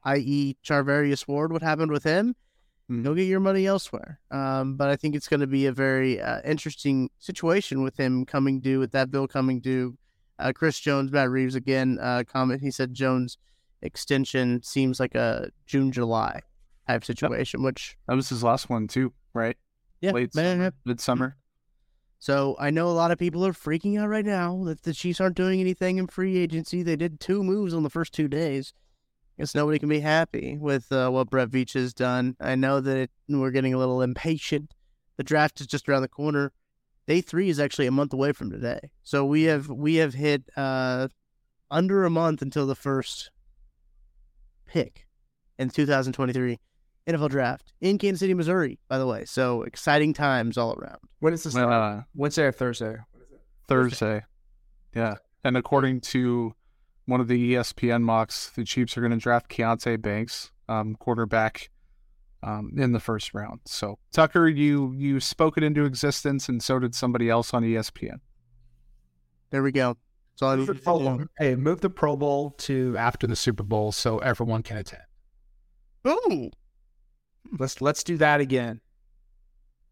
[0.05, 2.35] i.e., Charvarius Ward, what happened with him,
[2.91, 3.03] mm-hmm.
[3.03, 4.21] go get your money elsewhere.
[4.31, 8.25] Um, but I think it's going to be a very uh, interesting situation with him
[8.25, 9.97] coming due, with that bill coming due.
[10.39, 12.63] Uh, Chris Jones, Matt Reeves again, uh, comment.
[12.63, 13.39] He said Jones
[13.83, 16.41] extension seems like a June, July
[16.87, 17.65] type situation, yep.
[17.65, 17.97] which.
[18.07, 19.57] That was his last one, too, right?
[20.01, 20.13] Yeah.
[20.13, 21.37] Late man, midsummer.
[22.21, 25.21] So I know a lot of people are freaking out right now that the Chiefs
[25.21, 26.83] aren't doing anything in free agency.
[26.83, 28.73] They did two moves on the first two days.
[29.39, 32.37] Guess nobody can be happy with uh, what Brett Veach has done.
[32.41, 34.75] I know that it, we're getting a little impatient.
[35.17, 36.53] The draft is just around the corner.
[37.07, 40.43] Day three is actually a month away from today, so we have we have hit
[40.57, 41.09] uh,
[41.71, 43.31] under a month until the first
[44.67, 45.07] pick
[45.59, 46.59] in 2023
[47.09, 49.25] NFL draft in Kansas City, Missouri, by the way.
[49.25, 50.99] So exciting times all around.
[51.21, 51.57] When is this?
[51.57, 52.97] Uh, Wednesday or Thursday?
[53.67, 54.25] Thursday.
[54.95, 55.15] Yeah.
[55.45, 56.55] And according to
[57.09, 61.71] one of the ESPN mocks, the Chiefs are going to draft Deonte Banks, um, quarterback,
[62.43, 63.61] um, in the first round.
[63.65, 68.21] So Tucker, you you spoke it into existence, and so did somebody else on ESPN.
[69.51, 69.97] There we go.
[70.37, 70.67] So all I need
[71.25, 71.29] to.
[71.39, 75.03] Hey, move the Pro Bowl to after the Super Bowl so everyone can attend.
[76.07, 76.51] Ooh,
[77.59, 78.83] Let's let's do that again.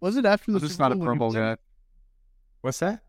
[0.01, 1.57] was it after the This is Super not a Bowl Pro Bowl guy.
[2.61, 3.01] What's that?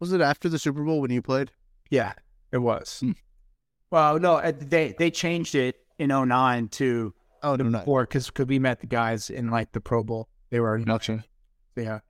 [0.00, 1.52] Was it after the Super Bowl when you played?
[1.88, 2.14] Yeah,
[2.50, 2.98] it was.
[3.00, 3.12] Hmm.
[3.94, 7.14] Well, no, uh, they they changed it in 09 to
[7.44, 7.78] Oh no.
[7.78, 10.28] before because we met the guys in like the Pro Bowl.
[10.50, 11.24] They were Gotcha.
[11.76, 12.00] Yeah.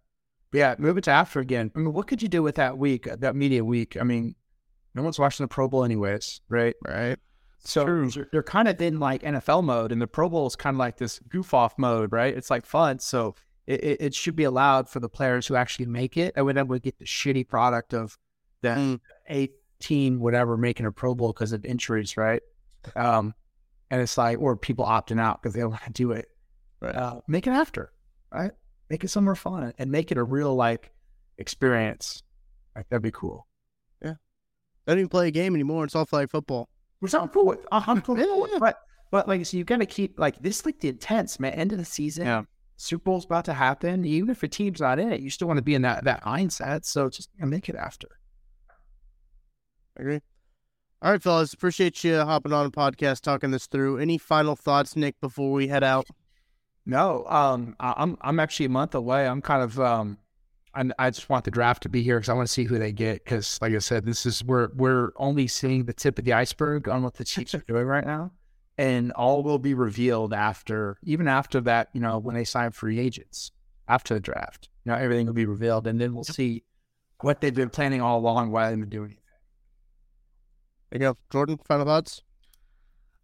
[0.50, 1.70] But yeah, move it to after again.
[1.76, 3.98] I mean, what could you do with that week, uh, that media week?
[4.00, 4.34] I mean,
[4.94, 6.74] no one's watching the Pro Bowl anyways, right?
[6.86, 7.18] Right.
[7.58, 8.08] So True.
[8.10, 10.78] they're, they're kind of in like NFL mode, and the Pro Bowl is kind of
[10.78, 12.34] like this goof off mode, right?
[12.34, 12.98] It's like fun.
[12.98, 13.34] So
[13.66, 16.32] it, it, it should be allowed for the players who actually make it.
[16.34, 18.16] And then we get the shitty product of
[18.62, 19.00] the Mm.
[19.28, 19.52] eight
[19.84, 22.42] team, whatever, making a Pro Bowl because of injuries, right?
[22.96, 23.34] Um,
[23.90, 26.26] and it's like, or people opting out because they don't want to do it.
[26.80, 26.94] Right.
[26.94, 27.92] Uh, make it after,
[28.32, 28.52] right?
[28.90, 30.92] Make it somewhere fun and make it a real like
[31.38, 32.22] experience.
[32.76, 33.46] Like that'd be cool.
[34.86, 35.84] They don't even play a game anymore.
[35.84, 36.68] It's all flag football.
[37.00, 37.66] We're something cool with.
[37.72, 38.58] Uh, I'm cool Yeah, with yeah.
[38.58, 38.80] But
[39.10, 41.52] but like so you gotta keep like this like the intense man.
[41.54, 42.26] End of the season.
[42.26, 42.42] Yeah.
[42.76, 44.04] Super Bowl's about to happen.
[44.04, 46.24] Even if a team's not in it, you still want to be in that that
[46.24, 46.84] mindset.
[46.84, 48.08] So just make it after.
[49.98, 50.20] I agree.
[51.02, 51.52] All right, fellas.
[51.52, 53.98] Appreciate you hopping on the podcast, talking this through.
[53.98, 56.06] Any final thoughts, Nick, before we head out?
[56.86, 59.26] No, um, I- I'm I'm actually a month away.
[59.26, 60.18] I'm kind of um,
[60.74, 62.78] I I just want the draft to be here because I want to see who
[62.78, 63.24] they get.
[63.24, 66.88] Because like I said, this is we're we're only seeing the tip of the iceberg
[66.88, 68.32] on what the Chiefs are doing right now,
[68.78, 71.88] and all will be revealed after even after that.
[71.92, 73.50] You know, when they sign free agents
[73.88, 76.64] after the draft, you know, everything will be revealed, and then we'll see
[77.20, 79.18] what they've been planning all along while they've been doing it.
[80.90, 81.16] There you go.
[81.30, 82.22] Jordan, final thoughts?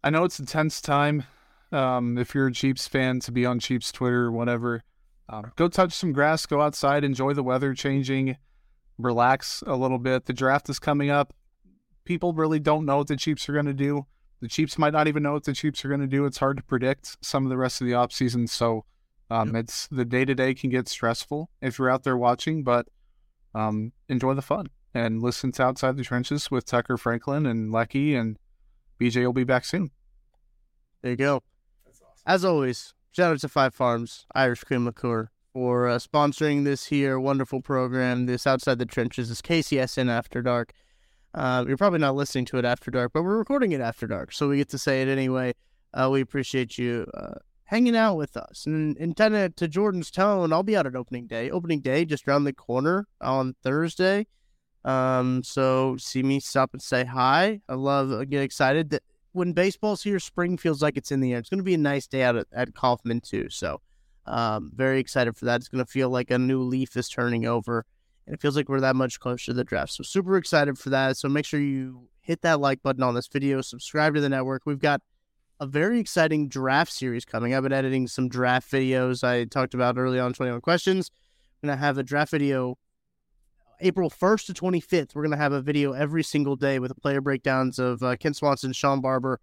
[0.03, 1.23] I know it's a tense time.
[1.71, 4.83] Um, if you're a Chiefs fan, to be on Chiefs Twitter or whatever,
[5.29, 8.37] um, go touch some grass, go outside, enjoy the weather changing,
[8.97, 10.25] relax a little bit.
[10.25, 11.33] The draft is coming up.
[12.03, 14.05] People really don't know what the Chiefs are going to do.
[14.41, 16.25] The Chiefs might not even know what the Chiefs are going to do.
[16.25, 18.49] It's hard to predict some of the rest of the offseason.
[18.49, 18.85] So
[19.29, 22.87] um, it's the day to day can get stressful if you're out there watching, but
[23.53, 28.15] um, enjoy the fun and listen to Outside the Trenches with Tucker Franklin and Leckey,
[28.19, 28.37] and
[28.99, 29.91] BJ will be back soon.
[31.01, 31.43] There you go.
[32.25, 37.19] As always, shout out to Five Farms Irish Cream Liqueur for uh, sponsoring this here
[37.19, 38.25] wonderful program.
[38.25, 40.73] This Outside the Trenches is KCSN After Dark.
[41.33, 44.33] Uh, you're probably not listening to it after dark, but we're recording it after dark,
[44.33, 45.53] so we get to say it anyway.
[45.93, 47.35] Uh, we appreciate you uh,
[47.65, 48.65] hanging out with us.
[48.65, 51.49] And, and kind of to Jordan's tone, I'll be out at opening day.
[51.49, 54.27] Opening day just around the corner on Thursday.
[54.83, 57.61] Um, so see me stop and say hi.
[57.69, 59.03] I love, I get excited that
[59.33, 61.39] when baseball's here, spring feels like it's in the air.
[61.39, 63.49] It's going to be a nice day out at, at Kauffman too.
[63.49, 63.81] So,
[64.25, 65.61] um, very excited for that.
[65.61, 67.85] It's going to feel like a new leaf is turning over,
[68.25, 69.93] and it feels like we're that much closer to the draft.
[69.93, 71.17] So, super excited for that.
[71.17, 74.63] So, make sure you hit that like button on this video, subscribe to the network.
[74.65, 75.01] We've got
[75.59, 77.53] a very exciting draft series coming.
[77.53, 81.11] I've been editing some draft videos I talked about early on 21 questions.
[81.61, 82.77] Going to have a draft video
[83.81, 85.15] April 1st to 25th.
[85.15, 88.33] We're going to have a video every single day with player breakdowns of uh, Ken
[88.33, 89.39] Swanson, Sean Barber.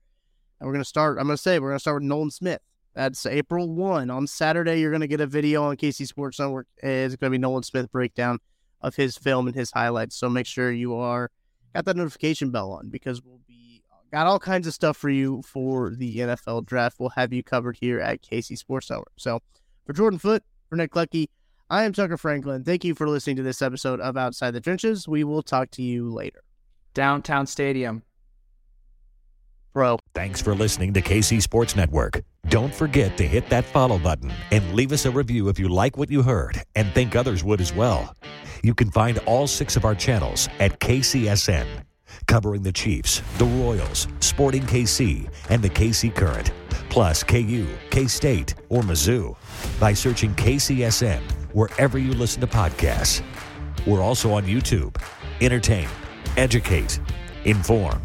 [0.61, 2.31] And we're going to start, I'm going to say, we're going to start with Nolan
[2.31, 2.61] Smith.
[2.95, 4.11] That's April 1.
[4.11, 6.67] On Saturday, you're going to get a video on KC Sports Network.
[6.79, 8.39] It's going to be Nolan Smith breakdown
[8.81, 10.17] of his film and his highlights.
[10.17, 11.31] So make sure you are
[11.75, 13.83] got that notification bell on because we'll be
[14.13, 16.99] got all kinds of stuff for you for the NFL draft.
[16.99, 19.13] We'll have you covered here at KC Sports Network.
[19.17, 19.41] So
[19.87, 21.29] for Jordan Foote, for Nick Leckey,
[21.71, 22.65] I am Tucker Franklin.
[22.65, 25.07] Thank you for listening to this episode of Outside the Trenches.
[25.07, 26.43] We will talk to you later.
[26.95, 28.05] Downtown Stadium.
[29.75, 29.99] Bro.
[30.15, 32.23] Thanks for listening to KC Sports Network.
[32.49, 35.99] Don't forget to hit that follow button and leave us a review if you like
[35.99, 38.17] what you heard and think others would as well.
[38.63, 41.67] You can find all six of our channels at KCSN,
[42.27, 46.51] covering the Chiefs, the Royals, Sporting KC, and the KC Current,
[46.89, 49.37] plus KU, K State, or Mizzou
[49.79, 51.21] by searching KCSN
[51.53, 53.23] wherever you listen to podcasts.
[53.87, 54.97] We're also on YouTube.
[55.41, 55.89] Entertain,
[56.37, 57.01] educate,
[57.45, 58.03] inform.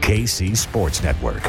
[0.00, 1.42] KC Sports Network.